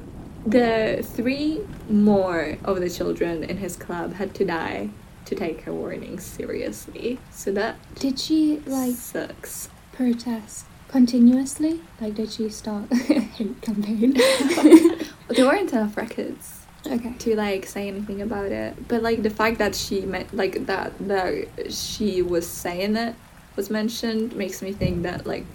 [0.46, 1.60] The three
[1.90, 4.88] more of the children in his club had to die
[5.26, 7.18] to take her warning seriously.
[7.30, 9.68] So that Did she like sucks.
[9.92, 11.80] protest continuously?
[12.00, 14.14] Like, did she start a hate campaign?
[15.28, 17.14] There weren't enough records okay.
[17.20, 18.86] to like say anything about it.
[18.86, 23.14] But like the fact that she meant like that that she was saying it
[23.56, 25.46] was mentioned makes me think that like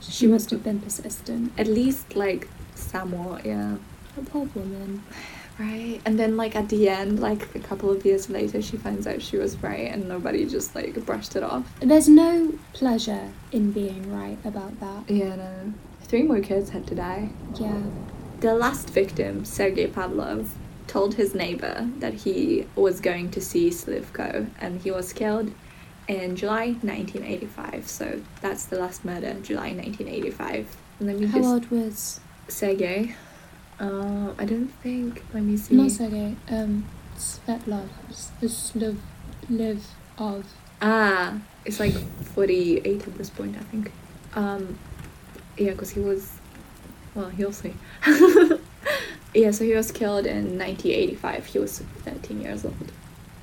[0.00, 1.52] She must have been persistent.
[1.56, 3.76] at least like somewhat, yeah.
[4.18, 5.04] A poor woman.
[5.58, 6.00] Right.
[6.04, 9.22] And then like at the end, like a couple of years later she finds out
[9.22, 11.64] she was right and nobody just like brushed it off.
[11.80, 15.10] There's no pleasure in being right about that.
[15.10, 15.74] Yeah, no.
[16.02, 17.30] Three more kids had to die.
[17.58, 17.82] Yeah.
[18.40, 20.48] The last victim, Sergei Pavlov,
[20.88, 25.52] told his neighbor that he was going to see Slivko and he was killed
[26.08, 27.88] in July 1985.
[27.88, 30.76] So that's the last murder, July 1985.
[30.98, 31.48] And Let me How just.
[31.48, 33.14] old was Sergei?
[33.82, 35.24] Uh, I don't think.
[35.34, 35.74] Let me see.
[35.74, 36.36] not Sergei?
[36.48, 37.88] Um, Svetlov.
[38.12, 38.96] Slov.
[39.50, 39.84] Live
[40.18, 40.46] of.
[40.80, 41.92] Ah, it's like
[42.34, 43.90] 48 at this point, I think.
[44.34, 44.78] Um,
[45.58, 46.32] yeah, because he was.
[47.16, 47.74] Well, he'll see.
[49.34, 51.46] yeah, so he was killed in 1985.
[51.46, 52.92] He was 13 years old.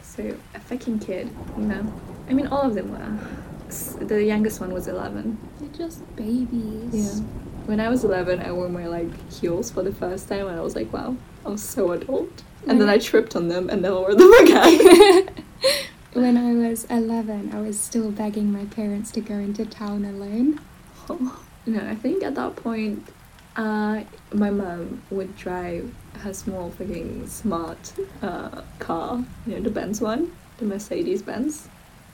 [0.02, 1.94] So, a fucking kid, you know?
[2.30, 4.06] I mean, all of them were.
[4.06, 5.38] The youngest one was 11.
[5.60, 7.20] They're just babies.
[7.20, 7.26] Yeah.
[7.70, 10.62] When I was 11, I wore my like heels for the first time, and I
[10.62, 11.16] was like, wow,
[11.46, 12.42] I'm so adult.
[12.66, 15.30] And then I tripped on them and never wore them again.
[16.14, 20.60] When I was 11, I was still begging my parents to go into town alone.
[21.68, 23.08] No, I think at that point,
[23.56, 24.02] uh,
[24.34, 27.94] my mom would drive her small fucking smart
[28.24, 31.68] uh, car, you know, the Benz one, the Mercedes Benz.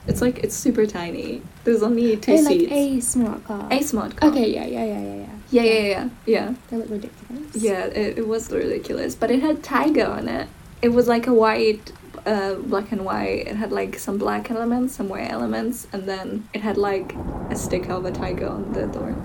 [0.06, 1.42] It's like it's super tiny.
[1.64, 2.72] There's only two oh, like seats.
[2.72, 3.68] a smart car.
[3.70, 4.30] A smart car.
[4.30, 5.26] Okay, yeah, yeah, yeah, yeah, yeah.
[5.50, 6.54] Yeah, yeah, yeah, yeah.
[6.70, 7.56] They look ridiculous.
[7.56, 10.48] Yeah, it, it was ridiculous, but it had tiger on it.
[10.82, 11.92] It was like a white,
[12.24, 13.46] uh, black and white.
[13.48, 17.14] It had like some black elements, some white elements, and then it had like
[17.50, 19.16] a sticker of a tiger on the door.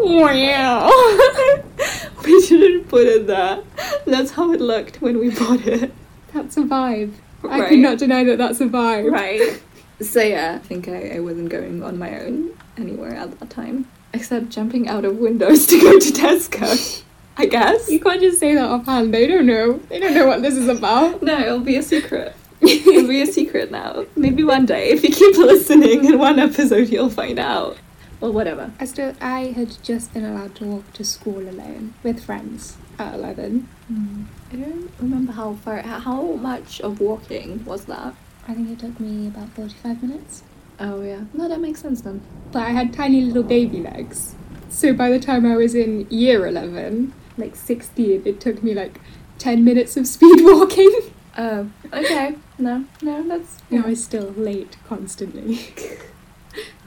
[0.00, 0.90] Wow.
[2.24, 3.60] we shouldn't put it there.
[4.06, 5.92] That's how it looked when we bought it.
[6.32, 7.14] That's a vibe.
[7.48, 9.10] I could not deny that that's a vibe.
[9.10, 9.62] Right.
[10.02, 13.86] So yeah, I think I, I wasn't going on my own anywhere at that time.
[14.14, 17.02] Except jumping out of windows to go to Tesco.
[17.36, 17.90] I guess.
[17.90, 19.12] You can't just say that offhand.
[19.12, 19.74] They don't know.
[19.90, 21.22] They don't know what this is about.
[21.22, 22.34] No, it'll be a secret.
[22.62, 24.06] it'll be a secret now.
[24.16, 27.76] Maybe one day, if you keep listening in one episode, you'll find out.
[28.20, 28.72] Well, whatever.
[28.80, 33.14] I still, I had just been allowed to walk to school alone with friends at
[33.14, 33.68] 11.
[33.90, 34.24] Mm.
[34.52, 38.14] I don't remember how far, how much of walking was that?
[38.46, 40.42] I think it took me about 45 minutes.
[40.78, 41.24] Oh yeah.
[41.34, 42.22] No, that makes sense then.
[42.52, 44.34] But I had tiny little baby legs.
[44.70, 49.00] So by the time I was in year 11, like 16, it took me like
[49.38, 50.90] 10 minutes of speed walking.
[51.36, 52.36] Oh, okay.
[52.58, 55.60] No, no, that's And I was still late constantly.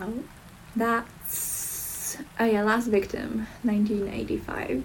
[0.01, 0.11] Oh.
[0.75, 4.83] That's oh yeah, last victim, 1985.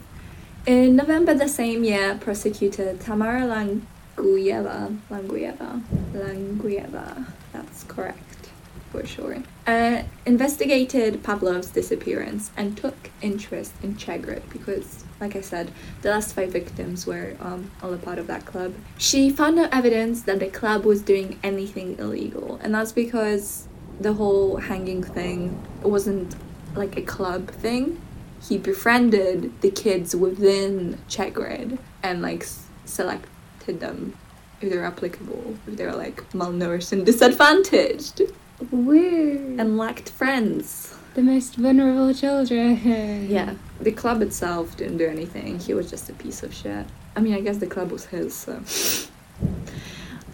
[0.68, 8.50] In November the same year, prosecutor Tamara Languyeva, Languyeva, Languyeva, that's correct
[8.92, 15.72] for sure, uh, investigated Pavlov's disappearance and took interest in Chegrit because, like I said,
[16.02, 18.74] the last five victims were um, all a part of that club.
[18.98, 24.12] She found no evidence that the club was doing anything illegal, and that's because the
[24.12, 26.36] whole hanging thing wasn't
[26.74, 28.02] like a club thing.
[28.40, 34.14] He befriended the kids within Chegrid and like s- selected them
[34.60, 38.22] if they're applicable, if they're like malnourished and disadvantaged
[38.70, 39.56] Woo!
[39.58, 40.94] and lacked friends.
[41.14, 42.76] the most vulnerable children.
[43.28, 45.58] Yeah, the club itself didn't do anything.
[45.58, 46.86] He was just a piece of shit.
[47.16, 48.60] I mean, I guess the club was his, so.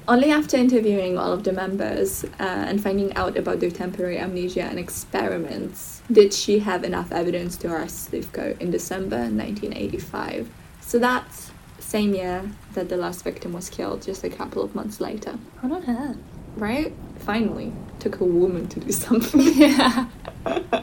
[0.07, 4.65] Only after interviewing all of the members uh, and finding out about their temporary amnesia
[4.65, 10.51] and experiments did she have enough evidence to arrest Slivko in December 1985.
[10.83, 15.01] So that's same year that the last victim was killed, just a couple of months
[15.01, 15.39] later.
[15.63, 16.17] How on her?
[16.57, 16.93] Right?
[17.21, 19.41] Finally, took a woman to do something.
[19.41, 20.09] Yeah.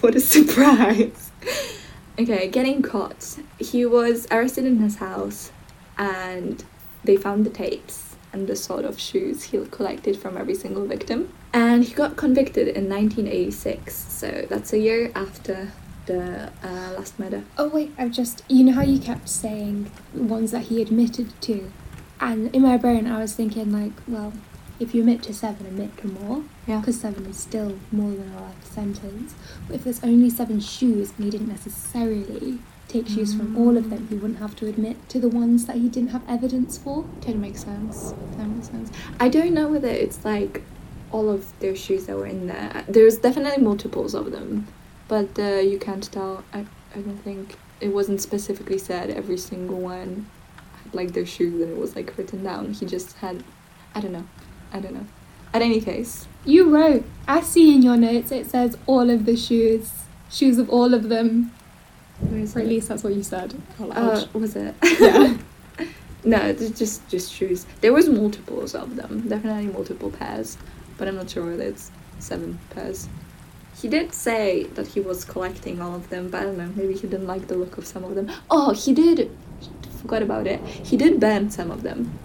[0.00, 1.32] what a surprise.
[2.16, 3.38] Okay, getting caught.
[3.58, 5.50] He was arrested in his house
[5.96, 6.62] and
[7.04, 11.32] they found the tapes and the sort of shoes he collected from every single victim.
[11.52, 15.72] And he got convicted in 1986, so that's a year after
[16.06, 17.44] the uh, last murder.
[17.56, 21.70] Oh wait, I've just you know how you kept saying ones that he admitted to,
[22.20, 24.32] and in my brain I was thinking like, well,
[24.80, 26.80] if you admit to seven, admit to more, Yeah.
[26.80, 29.34] because seven is still more than a life sentence.
[29.66, 32.58] But if there's only seven shoes and he didn't necessarily
[32.88, 35.76] take shoes from all of them, he wouldn't have to admit to the ones that
[35.76, 37.04] he didn't have evidence for.
[37.20, 38.14] That makes sense.
[38.36, 38.90] That makes sense.
[39.20, 40.62] I don't know whether it's like
[41.12, 42.84] all of their shoes that were in there.
[42.88, 44.66] There's definitely multiples of them,
[45.06, 46.44] but uh, you can't tell.
[46.52, 46.60] I,
[46.94, 50.26] I don't think it wasn't specifically said every single one
[50.82, 52.72] had like their shoes and it was like written down.
[52.72, 53.44] He just had,
[53.94, 54.26] I don't know,
[54.72, 55.06] I don't know.
[55.54, 59.36] At any case, You wrote, I see in your notes it says all of the
[59.36, 59.92] shoes,
[60.30, 61.52] shoes of all of them.
[62.22, 63.54] Or at least that's what you said.
[63.80, 64.74] Uh, was it?
[65.00, 65.36] yeah.
[66.24, 67.64] No, just just shoes.
[67.80, 70.58] There was multiples of them, definitely multiple pairs,
[70.98, 73.08] but I'm not sure whether it's seven pairs.
[73.80, 76.72] He did say that he was collecting all of them, but I don't know.
[76.74, 78.30] Maybe he didn't like the look of some of them.
[78.50, 79.30] Oh, he did.
[80.02, 80.60] Forgot about it.
[80.66, 82.18] He did burn some of them.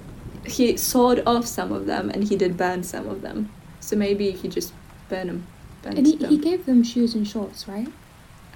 [0.43, 3.51] He sawed off some of them, and he did burn some of them.
[3.79, 4.73] So maybe he just
[5.07, 5.47] burned them.
[5.83, 6.31] Burnt And he, them.
[6.31, 7.87] he gave them shoes and shorts, right?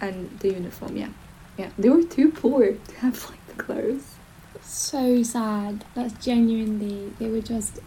[0.02, 0.96] and the uniform.
[0.98, 1.10] Yeah,
[1.58, 1.70] yeah.
[1.78, 4.16] They were too poor to have like the clothes.
[4.64, 5.86] So sad.
[5.96, 7.80] That's genuinely, they were just.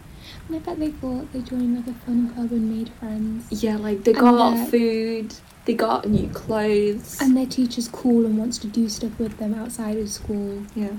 [0.47, 3.63] And I bet they thought they joined like a fun club and made friends.
[3.63, 5.33] Yeah, like they got the- food,
[5.65, 7.19] they got new clothes.
[7.21, 10.63] And their teacher's cool and wants to do stuff with them outside of school.
[10.75, 10.93] yeah,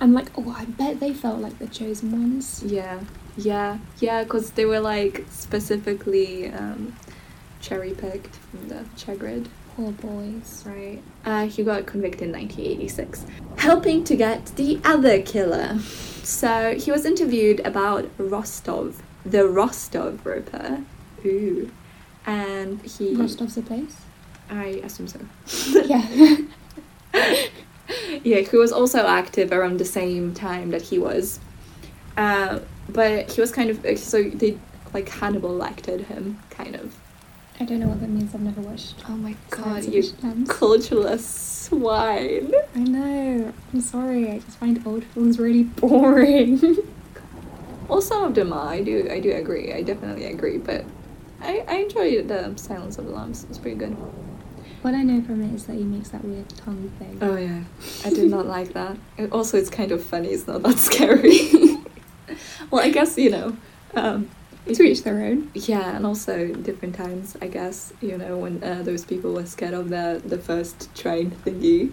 [0.00, 2.62] And like, oh, I bet they felt like the chosen ones.
[2.64, 3.00] yeah,
[3.36, 6.96] yeah, yeah, because they were like specifically um,
[7.60, 9.46] cherry picked from the Chagrid.
[9.78, 10.64] Poor boys.
[10.66, 11.00] Right.
[11.24, 13.24] Uh, he got convicted in 1986,
[13.58, 15.78] helping to get the other killer.
[16.24, 20.82] So he was interviewed about Rostov, the Rostov Ripper.
[21.24, 21.70] Ooh.
[22.26, 23.14] And he.
[23.14, 23.94] Rostov's a place?
[24.50, 25.20] I assume so.
[25.84, 26.38] yeah.
[28.24, 31.38] yeah, he was also active around the same time that he was.
[32.16, 32.58] Uh,
[32.88, 34.58] but he was kind of so they
[34.92, 36.96] like Hannibal lectured him, kind of.
[37.60, 38.34] I don't know what that means.
[38.34, 39.02] I've never watched.
[39.08, 40.02] Oh my god, you
[40.46, 42.52] cultureless swine.
[42.74, 43.52] I know.
[43.72, 44.30] I'm sorry.
[44.30, 46.76] I just find old films really boring.
[47.88, 48.68] Well, some of them are.
[48.68, 49.08] I do.
[49.10, 49.72] I do agree.
[49.72, 50.58] I definitely agree.
[50.58, 50.84] But
[51.40, 53.46] I I enjoy the Silence of the Lambs.
[53.48, 53.96] It's pretty good.
[54.82, 57.16] what I know from it is that he makes that weird tongue thing.
[57.22, 57.62] Oh yeah,
[58.04, 58.98] I did not like that.
[59.16, 60.28] And also, it's kind of funny.
[60.28, 61.48] It's not that scary.
[62.70, 63.56] well, I guess you know.
[63.94, 64.28] Um,
[64.74, 65.50] to each their own.
[65.54, 69.74] Yeah, and also different times, I guess, you know, when uh, those people were scared
[69.74, 71.92] of the, the first train thingy.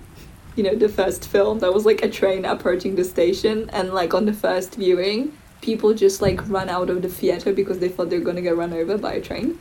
[0.56, 4.14] You know, the first film, that was like a train approaching the station, and like
[4.14, 8.10] on the first viewing, people just like run out of the theater because they thought
[8.10, 9.60] they were gonna get run over by a train.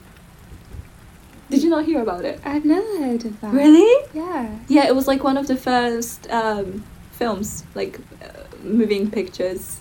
[1.51, 2.41] Did you not hear about it?
[2.45, 3.53] I've never heard of that.
[3.53, 4.07] Really?
[4.12, 4.59] Yeah.
[4.69, 8.29] Yeah, it was like one of the first um, films, like uh,
[8.62, 9.81] moving pictures,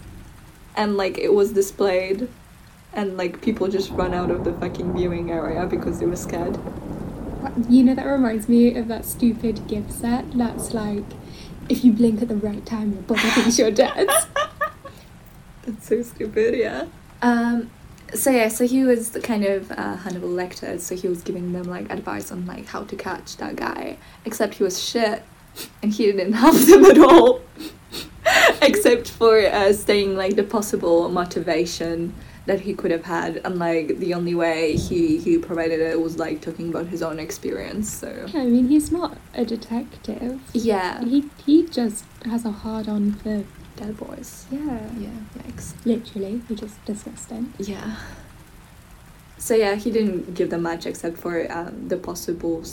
[0.76, 2.28] and like it was displayed,
[2.94, 6.58] and like people just run out of the fucking viewing area because they were scared.
[7.70, 11.04] You know, that reminds me of that stupid gift set that's like,
[11.70, 14.08] if you blink at the right time, your body thinks you're dead.
[15.66, 16.86] That's so stupid, yeah.
[17.22, 17.70] Um,
[18.14, 21.54] so yeah, so he was the kind of uh, Hannibal Lecter, so he was giving
[21.54, 23.98] them like advice on like how to catch that guy.
[24.26, 25.24] Except he was shit,
[25.82, 27.42] and he didn't help them at all.
[28.62, 32.14] Except for uh, saying like the possible motivation
[32.46, 36.18] that he could have had, and like the only way he he provided it was
[36.20, 37.90] like talking about his own experience.
[37.92, 40.40] So I mean, he's not a detective.
[40.54, 43.44] yeah, He he just has a hard on for
[43.78, 44.46] dead boys.
[44.52, 45.74] yeah, Yeah, yikes.
[45.86, 47.54] literally, which is disgusting.
[47.58, 47.96] Yeah.
[49.38, 52.64] So yeah, he didn't give them much except for um, the possible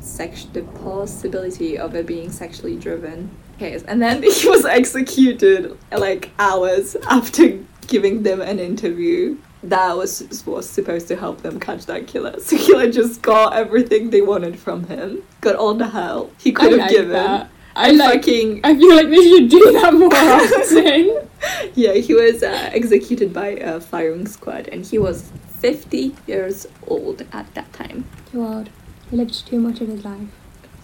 [0.00, 3.30] sex, the possibility of it being sexually driven.
[3.58, 3.82] Case.
[3.84, 10.68] And then he was executed like hours after giving them an interview that was was
[10.68, 12.34] supposed to help them catch that killer.
[12.40, 16.52] So he like just got everything they wanted from him, got all the help he
[16.52, 17.12] could I have like given.
[17.12, 17.50] that.
[17.74, 18.20] I like.
[18.24, 21.28] fucking I feel like they should do that more often.
[21.74, 25.30] yeah, he was uh, executed by a firing squad, and he was
[25.60, 28.04] fifty years old at that time.
[28.30, 28.70] too old.
[29.10, 30.28] He lived too much of his life.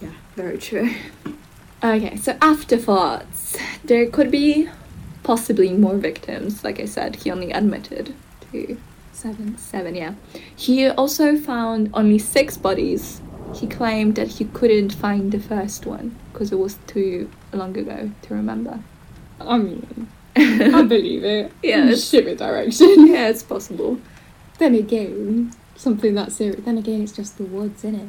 [0.00, 0.90] Yeah, very true.
[1.84, 3.58] Okay, so afterthoughts.
[3.84, 4.70] There could be
[5.22, 6.64] possibly more victims.
[6.64, 8.14] Like I said, he only admitted
[8.52, 8.78] to
[9.12, 9.58] Seven.
[9.58, 10.14] seven, yeah.
[10.56, 13.20] He also found only six bodies.
[13.54, 18.10] He claimed that he couldn't find the first one because it was too long ago
[18.22, 18.80] to remember.
[19.38, 21.52] I mean, I believe it.
[21.62, 23.06] Yeah, with direction.
[23.08, 24.00] yeah, it's possible.
[24.58, 26.64] Then again, something that serious.
[26.64, 28.08] Then again, it's just the woods, isn't it?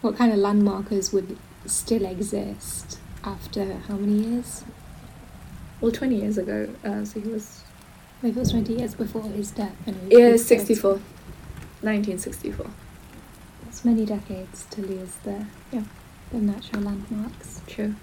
[0.00, 1.36] What kind of landmarkers would
[1.66, 4.64] still exist after how many years?
[5.80, 7.62] Well, 20 years ago, uh, so he was.
[8.22, 9.74] Maybe it was 20 years before his death.
[9.86, 10.40] And Yeah, dead.
[10.40, 11.00] 64.
[11.80, 12.66] 1964.
[13.68, 15.82] It's many decades to lose the, Yeah.
[16.30, 17.60] the natural landmarks.
[17.66, 17.94] True.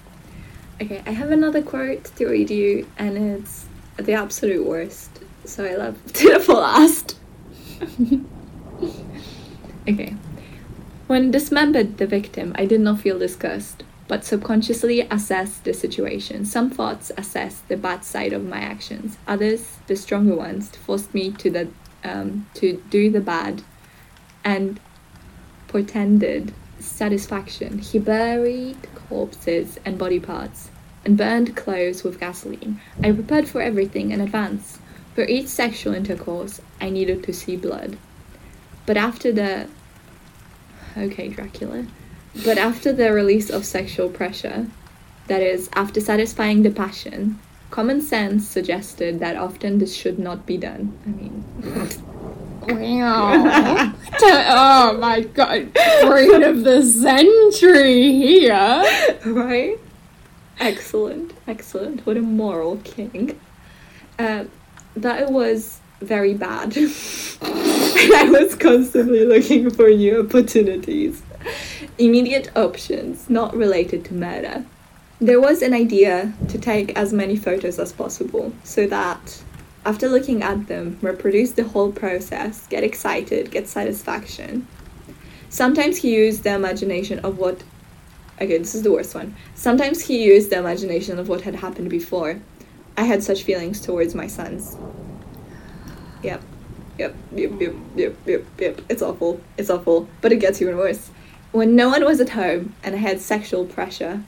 [0.82, 3.66] Okay, I have another quote to read you, and it's
[3.97, 5.10] the absolute worst.
[5.45, 7.18] So I love to the last.
[9.88, 10.16] okay.
[11.10, 16.45] When dismembered the victim, I did not feel disgust, but subconsciously assessed the situation.
[16.45, 19.18] Some thoughts assessed the bad side of my actions.
[19.28, 21.68] Others, the stronger ones, forced me to the
[22.03, 23.64] um, to do the bad,
[24.43, 24.80] and
[25.68, 27.80] portended satisfaction.
[27.80, 30.70] He buried corpses and body parts
[31.03, 32.82] and burned clothes with gasoline.
[33.03, 34.78] I prepared for everything in advance.
[35.16, 37.97] For each sexual intercourse, I needed to see blood.
[38.86, 39.70] But after the.
[40.98, 41.86] Okay, Dracula.
[42.46, 44.68] But after the release of sexual pressure,
[45.28, 50.58] that is, after satisfying the passion, common sense suggested that often this should not be
[50.58, 50.98] done.
[51.06, 51.44] I mean.
[52.68, 53.94] Wow.
[54.22, 55.74] oh my god.
[56.02, 58.84] Brain of the century here.
[59.26, 59.78] right?
[60.60, 62.06] Excellent, excellent.
[62.06, 63.40] What a moral king.
[64.18, 64.46] Uh,
[64.96, 66.76] that it was very bad.
[67.41, 71.22] I was constantly looking for new opportunities.
[71.97, 74.66] Immediate options not related to murder.
[75.20, 79.43] There was an idea to take as many photos as possible so that
[79.86, 84.68] after looking at them, reproduce the whole process, get excited, get satisfaction.
[85.50, 87.64] Sometimes he used the imagination of what
[88.41, 89.36] Okay, this is the worst one.
[89.54, 92.39] Sometimes he used the imagination of what had happened before.
[92.95, 94.78] I had such feelings towards my sons.
[96.24, 96.41] Yep.
[96.97, 98.82] Yep, yep, yep, yep, yep, yep.
[98.89, 99.39] It's awful.
[99.57, 100.07] It's awful.
[100.22, 101.09] But it gets even worse.
[101.51, 104.22] When no one was at home and I had sexual pressure,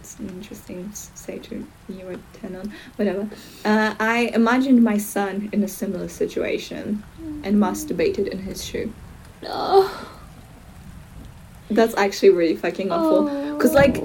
[0.00, 0.92] it's an interesting
[1.26, 3.28] to you or turn on, whatever.
[3.64, 7.04] Uh, I imagined my son in a similar situation
[7.44, 8.92] and masturbated in his shoe.
[9.44, 10.14] Oh.
[11.70, 13.58] That's actually really fucking awful.
[13.58, 14.02] Cause like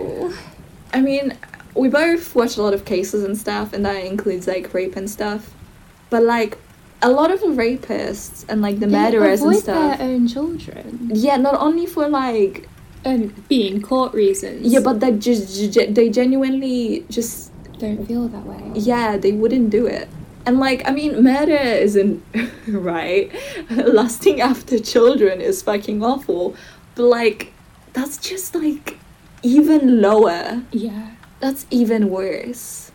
[0.93, 1.35] I mean,
[1.75, 5.09] we both watch a lot of cases and stuff, and that includes like rape and
[5.09, 5.53] stuff.
[6.09, 6.57] But like,
[7.03, 9.97] a lot of the rapists and like the They murderers and stuff.
[9.99, 11.11] their own children.
[11.13, 12.67] Yeah, not only for like
[13.05, 14.65] And being court reasons.
[14.73, 17.51] yeah, but they just they genuinely just
[17.83, 18.63] don't feel that way.
[18.91, 20.07] yeah they wouldn't do it.
[20.45, 21.55] And like, I mean, murder
[21.87, 22.21] isn't
[22.67, 23.31] right.
[23.99, 26.55] Lusting after children is fucking awful.
[26.95, 27.53] But like,
[27.93, 28.97] that's just like
[29.41, 30.63] even lower.
[30.71, 31.11] Yeah.
[31.39, 32.91] That's even worse.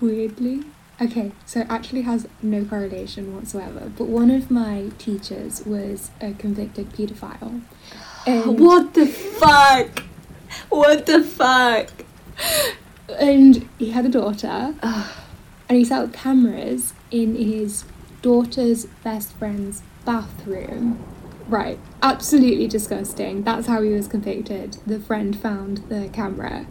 [0.00, 0.64] Weirdly.
[1.00, 3.90] Okay, so it actually has no correlation whatsoever.
[3.96, 7.62] But one of my teachers was a convicted paedophile.
[8.26, 10.04] And, What the fuck?
[10.68, 11.88] What the fuck?
[13.18, 17.84] and he had a daughter, and he set up cameras in his
[18.22, 21.02] daughter's best friend's bathroom.
[21.48, 23.42] Right, absolutely disgusting.
[23.42, 24.76] That's how he was convicted.
[24.86, 26.66] The friend found the camera,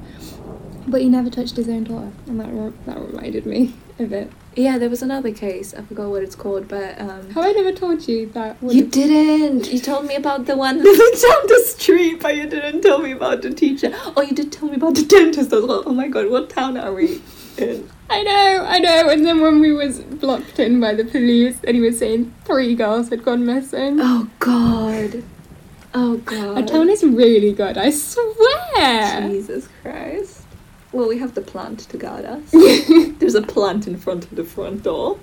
[0.89, 4.31] but he never touched his own daughter, and that re- that reminded me of it.
[4.55, 5.73] Yeah, there was another case.
[5.73, 7.29] I forgot what it's called, but um.
[7.31, 8.61] Have I never told you that?
[8.61, 9.71] one You of- didn't.
[9.71, 13.11] You told me about the one living down the street, but you didn't tell me
[13.11, 13.91] about the teacher.
[14.17, 15.83] Oh, you did tell me about the dentist as well.
[15.85, 17.21] Oh my god, what town are we
[17.57, 17.89] in?
[18.09, 19.09] I know, I know.
[19.09, 22.73] And then when we was blocked in by the police, and he was saying three
[22.75, 23.99] girls had gone missing.
[24.01, 25.23] Oh god.
[25.93, 26.57] Oh god.
[26.57, 27.77] Our town is really good.
[27.77, 29.27] I swear.
[29.29, 30.38] Jesus Christ.
[30.91, 32.41] Well, we have the plant to guard us.
[33.19, 35.19] There's a plant in front of the front door.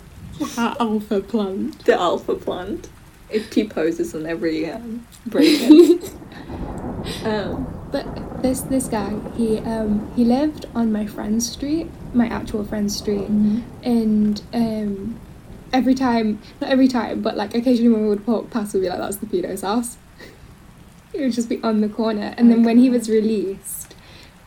[0.57, 1.85] Our alpha plant.
[1.85, 2.89] The alpha plant.
[3.31, 6.01] It T poses on every um, break-in.
[7.25, 12.65] um, But this this guy he um he lived on my friend's street, my actual
[12.65, 13.29] friend's street,
[13.83, 15.19] and um
[15.73, 18.89] every time not every time but like occasionally when we would walk past we'd be
[18.89, 19.97] like that's the pedo's house.
[21.13, 23.86] it would just be on the corner, and then when he was released,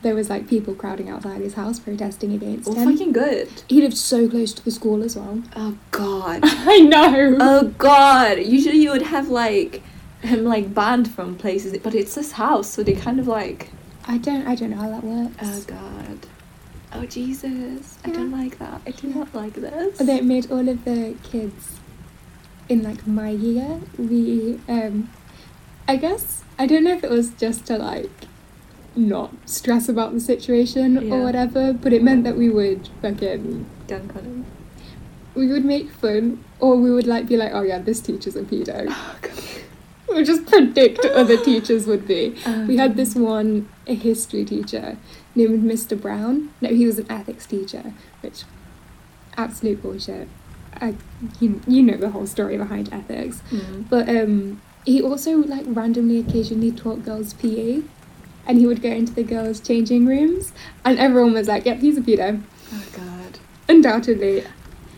[0.01, 2.91] there was like people crowding outside his house protesting against Well, him.
[2.91, 3.49] fucking good.
[3.67, 5.43] He lived so close to the school as well.
[5.55, 6.39] Oh god.
[6.43, 7.37] I know.
[7.39, 8.39] oh god.
[8.39, 9.81] Usually you would have like
[10.21, 13.69] him like banned from places, but it's his house, so they kind of like.
[14.05, 15.35] I don't I don't know how that works.
[15.41, 16.19] Oh god.
[16.93, 17.97] Oh Jesus.
[18.05, 18.81] I don't like that.
[18.87, 19.97] I do not like this.
[19.99, 21.75] They made all of the kids
[22.69, 23.79] in like my year.
[23.97, 25.09] We um
[25.87, 28.09] I guess I don't know if it was just to like
[28.99, 31.13] not stress about the situation Yeah.
[31.15, 34.45] or whatever, but it meant that we would fucking Dunk on him.
[35.35, 38.43] we would make fun or we would like be like, Oh yeah, this teacher's a
[38.43, 38.87] pedo.
[38.89, 39.15] Oh
[40.15, 42.35] we just predict other teachers would be.
[42.45, 44.97] Um, We had this one a history teacher
[45.35, 45.99] named Mr.
[45.99, 46.49] Brown.
[46.61, 48.43] No, he was an ethics teacher, which
[49.37, 50.27] absolute bullshit.
[50.81, 50.95] I,
[51.39, 53.41] you, you know the whole story behind ethics.
[53.51, 53.89] Mm.
[53.89, 57.81] But um, he also like randomly occasionally taught girls PE,
[58.49, 60.51] and he would go into the girls' changing rooms,
[60.83, 62.41] and everyone was like, "Yep, he's a pedo,
[62.73, 63.39] Oh god.
[63.69, 64.43] undoubtedly."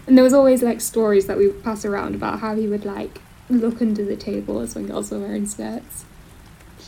[0.07, 2.85] And there was always like stories that we would pass around about how he would
[2.85, 6.05] like look under the tables when girls were wearing skirts.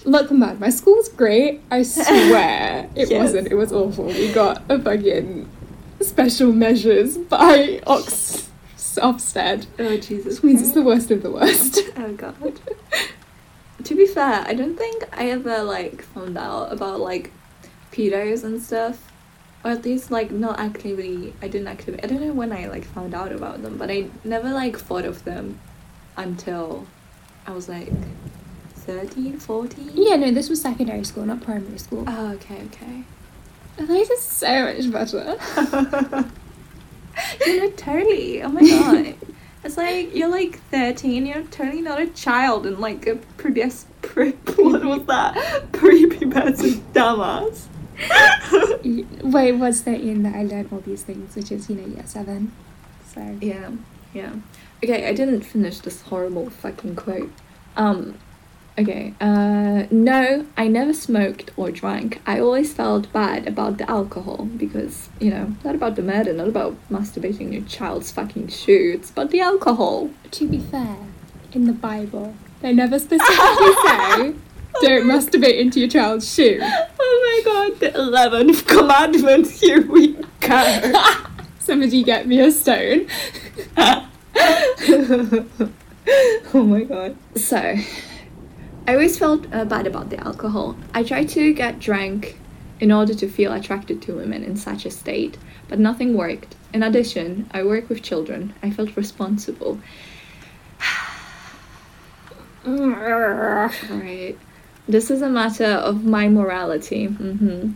[0.05, 1.61] Look, man, my school's great.
[1.70, 3.22] I swear it Yes.
[3.22, 3.47] wasn't.
[3.51, 4.05] It was awful.
[4.05, 5.47] We got a fucking
[6.01, 8.49] special measures by Ox
[8.97, 10.36] Ofsted, Oh Jesus.
[10.41, 11.80] which means it's the worst of the worst.
[11.97, 12.36] Oh god.
[13.84, 17.32] to be fair, I don't think I ever like found out about like
[17.91, 19.11] pedos and stuff.
[19.63, 22.86] Or at least like not actively I didn't actively I don't know when I like
[22.86, 25.59] found out about them, but I never like thought of them
[26.17, 26.86] until
[27.47, 27.89] I was like
[28.76, 29.91] 13, 14.
[29.93, 32.03] Yeah, no, this was secondary school, not primary school.
[32.05, 33.03] Oh, okay, okay.
[33.78, 35.38] This is so much better.
[37.47, 38.43] you know, totally.
[38.43, 39.15] Oh my god.
[39.64, 44.32] It's like you're like 13, you're totally not a child and like a pubes pre-
[44.57, 45.36] what was that?
[45.72, 47.68] Prepubescent dumbass.
[49.24, 52.03] Wait, was that in that I learned all these things, which is, you know, year
[52.05, 52.51] seven.
[53.14, 53.72] So, Yeah,
[54.14, 54.34] yeah.
[54.84, 57.32] Okay, I didn't finish this horrible fucking quote.
[57.78, 58.18] Um,
[58.78, 62.21] okay, uh, no, I never smoked or drank.
[62.26, 66.47] I always felt bad about the alcohol because, you know, not about the murder, not
[66.47, 70.09] about masturbating your child's fucking shoe, it's about the alcohol.
[70.32, 70.97] to be fair,
[71.51, 74.34] in the Bible, they never specifically say,
[74.82, 76.59] don't masturbate into your child's shoe.
[76.61, 80.93] Oh my god, the 11th commandment, here we go.
[81.59, 83.07] Somebody get me a stone.
[86.53, 87.15] oh my god.
[87.36, 87.76] So,
[88.86, 90.75] I always felt uh, bad about the alcohol.
[90.93, 92.38] I tried to get drunk
[92.81, 95.38] in order to feel attracted to women in such a state,
[95.69, 96.55] but nothing worked.
[96.73, 98.53] In addition, I work with children.
[98.61, 99.79] I felt responsible.
[103.89, 104.38] Right.
[104.88, 107.05] This is a matter of my morality.
[107.05, 107.71] hmm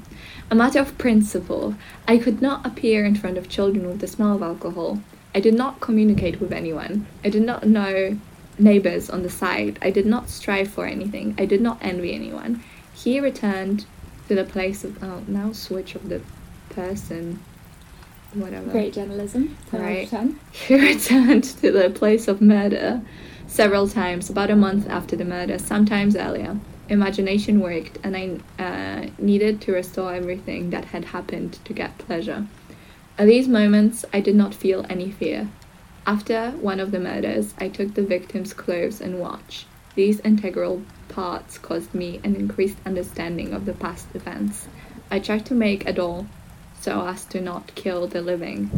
[0.51, 1.75] A matter of principle.
[2.07, 5.01] I could not appear in front of children with the smell of alcohol.
[5.33, 7.05] I did not communicate with anyone.
[7.23, 8.17] I did not know
[8.57, 9.79] neighbors on the side.
[9.81, 11.35] I did not strive for anything.
[11.37, 12.63] I did not envy anyone.
[12.93, 13.85] He returned
[14.27, 15.03] to the place of.
[15.03, 16.21] Oh, now switch of the
[16.69, 17.39] person.
[18.33, 18.71] Whatever.
[18.71, 19.57] Great journalism.
[19.71, 20.35] 10 Right.
[20.51, 23.01] He returned to the place of murder
[23.47, 26.57] several times, about a month after the murder, sometimes earlier.
[26.89, 32.45] Imagination worked, and I uh, needed to restore everything that had happened to get pleasure.
[33.17, 35.49] At these moments, I did not feel any fear.
[36.07, 39.65] After one of the murders, I took the victim's clothes and watch.
[39.95, 44.69] These integral parts caused me an increased understanding of the past events.
[45.11, 46.25] I tried to make a doll
[46.79, 48.71] so as to not kill the living,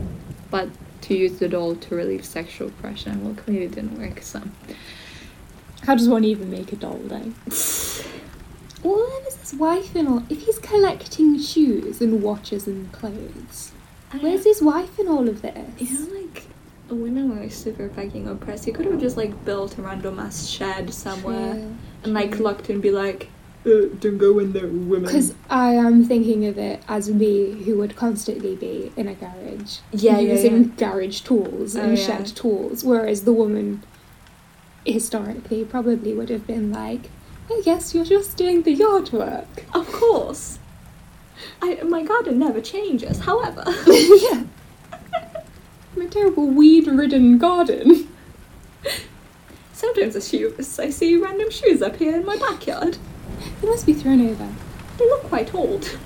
[0.49, 0.69] but
[1.01, 3.15] to use the doll to relieve sexual pressure.
[3.21, 4.41] Well, clearly it didn't work, so.
[5.83, 7.31] How does one even make a doll, though?
[8.81, 10.23] Well, then is his wife and all.
[10.29, 13.73] If he's collecting shoes and watches and clothes,
[14.21, 15.53] where's his wife in all of this?
[15.81, 16.48] You know, like,
[16.95, 18.67] women were super fucking oppressed.
[18.67, 21.75] You could have just, like, built a random ass shed somewhere True.
[22.03, 23.29] and, like, locked and be like,
[23.65, 25.03] uh, don't go in there, women.
[25.03, 29.79] Because I am thinking of it as me, who would constantly be in a garage,
[29.91, 30.91] Yeah, yeah, using yeah.
[30.91, 32.05] garage tools Oh, and yeah.
[32.05, 33.83] shed tools, whereas the woman
[34.85, 37.09] historically probably would have been like,
[37.49, 40.57] "Oh yes, you're just doing the yard work." Of course.
[41.61, 43.63] I, my garden never changes, however.
[43.87, 44.43] yeah,
[45.95, 48.07] I'm terrible weed-ridden garden.
[49.73, 52.97] Sometimes I, I see random shoes up here in my backyard.
[53.61, 54.49] They must be thrown over.
[54.97, 55.97] they look quite old.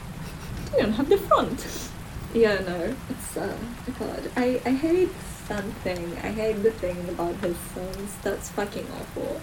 [0.72, 1.90] they don't have the front.
[2.34, 3.56] Yeah, no, it's uh,
[4.00, 4.32] God.
[4.36, 5.12] I I hate
[5.48, 6.18] something.
[6.24, 8.16] I hate the thing about his sons.
[8.24, 9.42] That's fucking awful.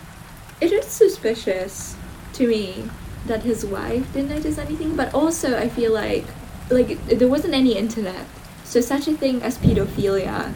[0.60, 1.96] It is suspicious
[2.34, 2.90] to me
[3.26, 6.24] that his wife didn't notice anything, but also I feel like
[6.70, 8.26] like there wasn't any internet,
[8.70, 10.54] so such a thing as pedophilia,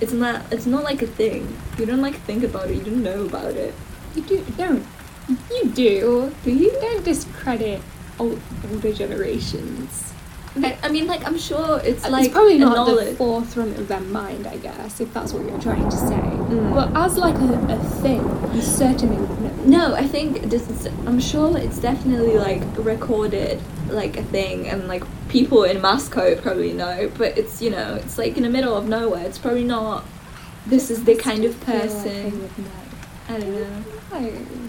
[0.00, 1.42] it's not it's not like a thing.
[1.78, 2.76] You don't like think about it.
[2.76, 3.74] You don't know about it.
[4.14, 4.86] You do don't.
[5.50, 6.32] You do.
[6.44, 6.70] Do you?
[6.80, 7.82] Don't discredit
[8.20, 8.40] old,
[8.70, 10.12] older generations.
[10.58, 13.16] I, I mean, like I'm sure it's It's like probably a not the knowledge.
[13.16, 16.14] forefront of their mind, I guess, if that's what you're trying to say.
[16.14, 16.72] Mm.
[16.72, 18.22] But as like a, a thing,
[18.54, 19.54] you certainly would know.
[19.78, 20.86] No, I think this is.
[21.04, 26.72] I'm sure it's definitely like recorded, like a thing, and like people in Moscow probably
[26.72, 27.10] know.
[27.16, 29.24] But it's you know, it's like in the middle of nowhere.
[29.24, 30.04] It's probably not.
[30.66, 32.50] This is the kind of Feel like they person.
[33.28, 34.65] I don't know.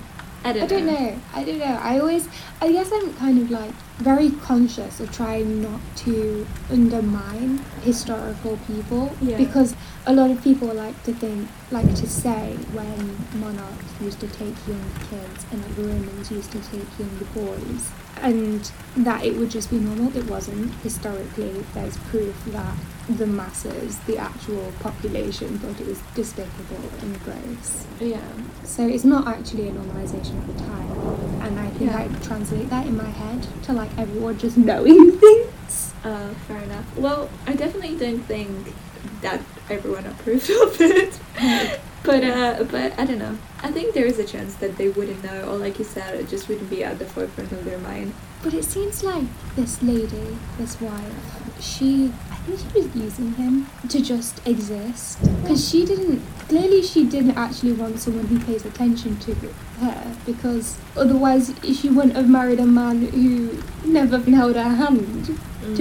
[0.48, 1.20] I don't, I don't know.
[1.34, 1.80] I don't know.
[1.82, 2.30] I always,
[2.62, 9.12] I guess I'm kind of like very conscious of trying not to undermine historical people
[9.22, 9.38] Yeah.
[9.38, 9.76] because
[10.06, 14.56] a lot of people like to think, like to say when monarchs used to take
[14.68, 17.90] young kids and like the Romans used to take younger boys
[18.22, 20.16] and that it would just be normal.
[20.16, 20.74] It wasn't.
[20.76, 22.76] Historically, there's proof that
[23.10, 27.86] the masses, the actual population, thought it was despicable and gross.
[28.00, 28.22] Yeah.
[28.64, 32.00] So it's not actually a normalization of the time, and I think Yeah.
[32.00, 35.94] I translate that in my head to like everyone just knowing things.
[36.04, 36.86] Uh, fair enough.
[36.98, 38.74] Well, I definitely don't think
[39.22, 41.20] that everyone approved of it.
[42.04, 43.38] But uh, but I don't know.
[43.62, 46.30] I think there is a chance that they wouldn't know, or like you said, it
[46.30, 48.14] just wouldn't be at the forefront of their mind.
[48.44, 49.26] But it seems like
[49.58, 52.14] this lady, this wife, she,
[52.48, 56.22] She was using him to just exist because she didn't.
[56.48, 59.36] Clearly, she didn't actually want someone who pays attention to
[59.82, 65.26] her because otherwise she wouldn't have married a man who never even held her hand
[65.26, 65.34] to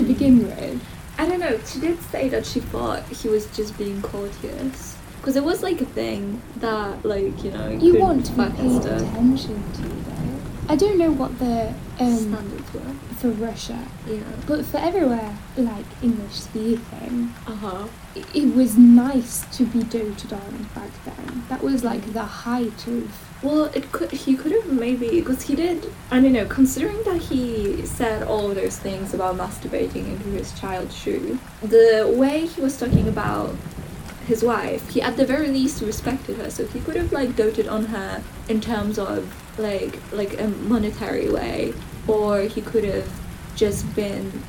[0.02, 0.06] Mm.
[0.06, 0.80] begin with.
[1.18, 1.58] I don't know.
[1.64, 4.96] She did say that she thought he was just being courteous.
[5.20, 8.84] Because it was like a thing that, like, you know, You want to be paid
[8.84, 10.40] attention to, though.
[10.68, 12.94] I don't know what the um, Standards were.
[13.20, 13.78] For Russia,
[14.08, 14.18] Yeah.
[14.46, 17.84] but for everywhere like English speaking, Uh huh.
[18.16, 21.42] i- it was nice to be doted on back then.
[21.48, 23.04] That was like the height of.
[23.42, 25.78] Well, it could he could have maybe because he did.
[26.10, 26.46] I don't know.
[26.46, 32.46] Considering that he said all those things about masturbating into his child's shoe, the way
[32.46, 33.54] he was talking about
[34.26, 36.50] his wife, he at the very least respected her.
[36.50, 39.18] So he could have like doted on her in terms of
[39.58, 41.72] like like a monetary way,
[42.08, 43.10] or he could have
[43.54, 44.42] just been.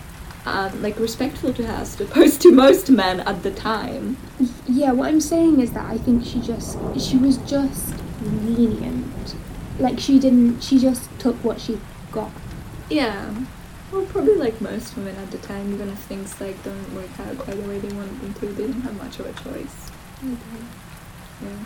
[0.45, 4.15] Um, like respectful to her as opposed to most men at the time.
[4.65, 9.35] Yeah, what I'm saying is that I think she just she was just lenient.
[9.77, 10.61] Like she didn't.
[10.61, 11.81] She just took what she
[12.13, 12.31] got.
[12.89, 13.33] Yeah.
[13.91, 17.37] Well, probably like most women at the time, even if things like don't work out
[17.37, 19.91] quite the way they want them to, they didn't have much of a choice.
[21.41, 21.65] Yeah.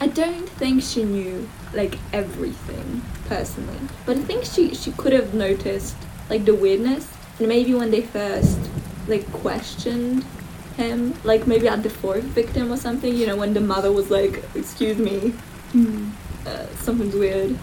[0.00, 5.34] I don't think she knew like everything personally, but I think she she could have
[5.34, 5.96] noticed
[6.30, 7.08] like the weirdness,
[7.38, 8.58] and maybe when they first
[9.08, 10.24] like questioned
[10.76, 14.10] him, like maybe at the fourth victim or something, you know, when the mother was
[14.10, 15.34] like, "Excuse me,
[15.72, 16.10] Hmm.
[16.46, 17.58] uh, something's weird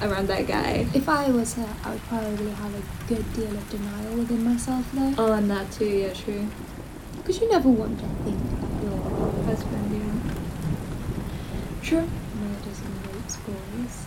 [0.00, 3.68] around that guy." If I was her, I would probably have a good deal of
[3.68, 5.12] denial within myself, though.
[5.18, 6.46] Oh, and that too, yeah, true.
[7.18, 9.91] Because you never want to think that your Husband.
[11.82, 12.04] Sure.
[12.40, 14.04] murders and rapes boys.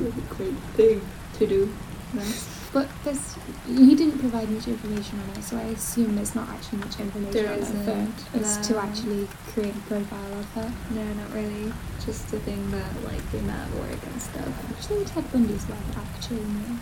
[0.00, 1.00] What a great thing
[1.38, 1.72] to do.
[2.14, 2.60] Nice.
[2.72, 3.36] But there's,
[3.68, 7.32] you didn't provide much information on it, so I assume there's not actually much information
[7.32, 10.72] There on it isn't, for us to actually create a profile of her.
[10.94, 11.72] No, not really.
[12.04, 14.70] Just the thing that, like, the met at work and stuff.
[14.70, 16.78] Actually, Ted Bundy's wife actually knew.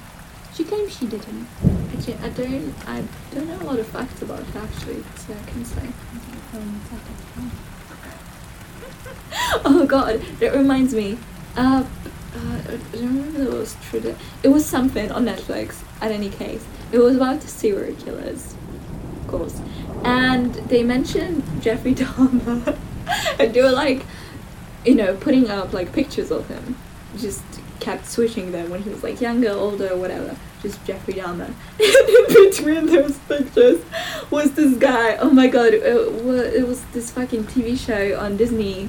[0.55, 1.47] She claims she didn't.
[1.97, 3.05] Actually, I don't, I
[3.35, 5.89] don't know a lot of facts about her, actually, so I can say.
[6.53, 6.81] Um,
[7.37, 7.51] know.
[9.65, 11.19] oh god, that reminds me.
[11.57, 11.85] Uh,
[12.35, 14.17] uh, I don't remember if it was true.
[14.43, 15.83] It was something on Netflix.
[16.01, 18.55] At any case, it was about the serial killers,
[19.21, 19.61] of course,
[20.05, 22.79] and they mentioned Jeffrey Dahmer,
[23.41, 24.05] and they were like,
[24.85, 26.77] you know, putting up like pictures of him.
[27.17, 27.43] Just
[27.81, 30.37] kept switching them when he was like younger, older, whatever.
[30.63, 31.53] Just Jeffrey Dahmer.
[31.79, 33.85] in between those pictures
[34.31, 35.17] was this guy.
[35.17, 38.89] Oh my god, it it was this fucking TV show on Disney.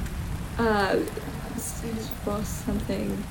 [0.59, 3.23] Uh, it was it was Ross something,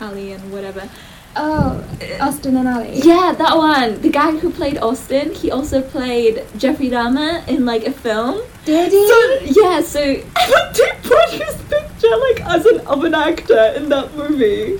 [0.00, 0.88] Ally and whatever.
[1.36, 1.82] Oh,
[2.20, 2.90] Austin and Ally.
[3.02, 4.00] Yeah, that one.
[4.02, 8.42] The guy who played Austin, he also played Jeffrey Dahmer in like a film.
[8.64, 9.08] Did he?
[9.08, 14.14] So yeah, so they put his picture like as an of an actor in that
[14.14, 14.78] movie.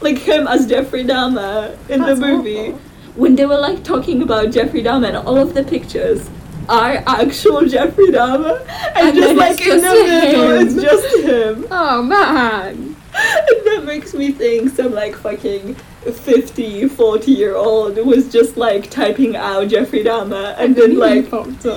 [0.00, 2.68] like him as Jeffrey Dahmer in That's the movie.
[2.70, 2.80] awful.
[3.16, 6.30] When they were like talking about Jeffrey Dahmer and all of the pictures
[6.70, 8.60] are actual Jeffrey Dahmer,
[8.94, 10.66] and, And just like it's in the just middle, him.
[10.66, 11.66] it's just him.
[11.70, 12.96] Oh man.
[13.12, 19.34] that makes me think some like fucking 50, 40 year old was just like typing
[19.34, 21.28] out Jeffrey Dahmer and, then like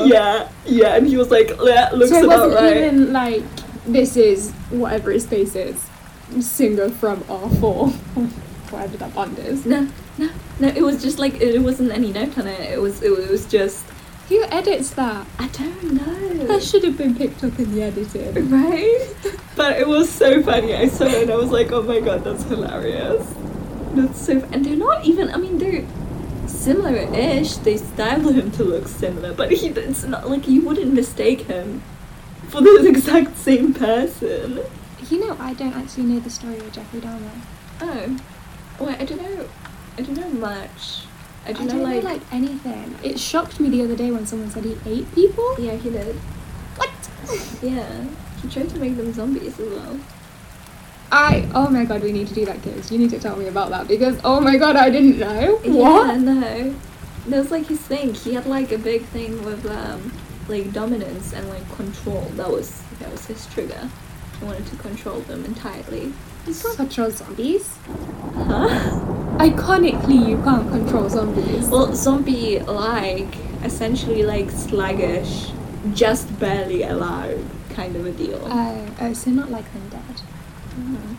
[0.07, 2.77] yeah, yeah, and he was like, that looks so it about wasn't right.
[2.77, 3.43] even like
[3.85, 5.83] this is whatever his face is,
[6.39, 7.91] singer from R4,
[8.71, 9.65] whatever that band is.
[9.65, 10.29] No, no,
[10.59, 10.67] no.
[10.67, 12.61] It was just like it wasn't any note on it.
[12.61, 13.83] It was it was just
[14.29, 15.27] Who edits that?
[15.37, 16.45] I don't know.
[16.47, 18.49] That should have been picked up in the editing.
[18.49, 19.15] right?
[19.55, 20.73] But it was so funny.
[20.73, 23.35] I saw it and I was like, oh my god, that's hilarious.
[23.93, 24.41] That's so.
[24.51, 25.29] And they're not even.
[25.29, 25.85] I mean, they're
[26.47, 27.57] similar-ish.
[27.57, 29.67] They styled him to look similar, but he.
[29.67, 31.83] It's not like you wouldn't mistake him
[32.49, 34.61] for the exact same person.
[35.09, 37.29] You know, I don't actually know the story of Jeffrey Dahmer.
[37.81, 38.17] Oh,
[38.79, 38.99] wait.
[38.99, 39.47] I don't know.
[39.99, 41.02] I don't know much.
[41.45, 42.03] I I don't, don't know like.
[42.03, 42.95] know like anything.
[43.03, 45.55] It shocked me the other day when someone said he ate people.
[45.59, 46.15] yeah, he did.
[46.77, 46.89] What?
[47.61, 48.05] Yeah,
[48.41, 49.99] he tried to make them zombies as well.
[51.11, 52.91] I oh my god, we need to do that, kids.
[52.91, 55.57] You need to tell me about that because oh my god, I didn't know.
[55.63, 56.07] What?
[56.07, 56.75] Yeah, no.
[57.27, 58.13] That was like his thing.
[58.13, 60.11] He had like a big thing with um
[60.47, 62.21] like dominance and like control.
[62.35, 63.89] That was that was his trigger.
[64.39, 66.13] He wanted to control them entirely.
[66.47, 67.77] You can't control zombies.
[68.35, 68.67] Huh?
[69.37, 71.67] Iconically, you can't control zombies.
[71.69, 75.51] Well, zombie like essentially like sluggish,
[75.93, 78.39] just barely alive kind of a deal.
[78.45, 80.21] Oh, oh, so not like undead.
[80.77, 81.15] Mhm.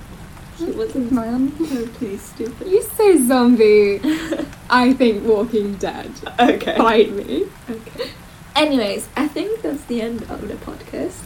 [0.57, 1.51] He wasn't Man.
[1.59, 2.69] totally stupid.
[2.69, 4.01] You say zombie.
[4.71, 6.13] I think Walking Dead.
[6.39, 6.77] okay.
[6.77, 7.47] Fight me.
[7.69, 8.11] Okay.
[8.55, 11.25] Anyways, I think that's the end of the podcast.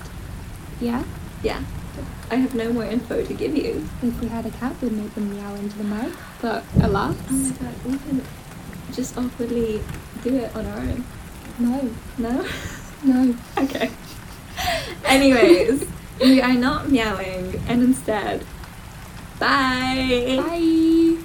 [0.80, 1.04] Yeah.
[1.42, 1.62] Yeah.
[2.30, 3.88] I have no more info to give you.
[4.02, 6.12] If we had a cat, we'd make them meow into the mic.
[6.42, 8.22] But alas, Oh my god, we can
[8.92, 9.82] just awkwardly
[10.22, 11.04] do it on our own.
[11.58, 12.46] no, No?
[13.04, 13.34] no.
[13.58, 13.90] Okay.
[15.04, 15.86] Anyways,
[16.20, 18.44] we are not meowing, and instead,
[19.38, 20.42] bye.
[20.46, 21.16] Bye.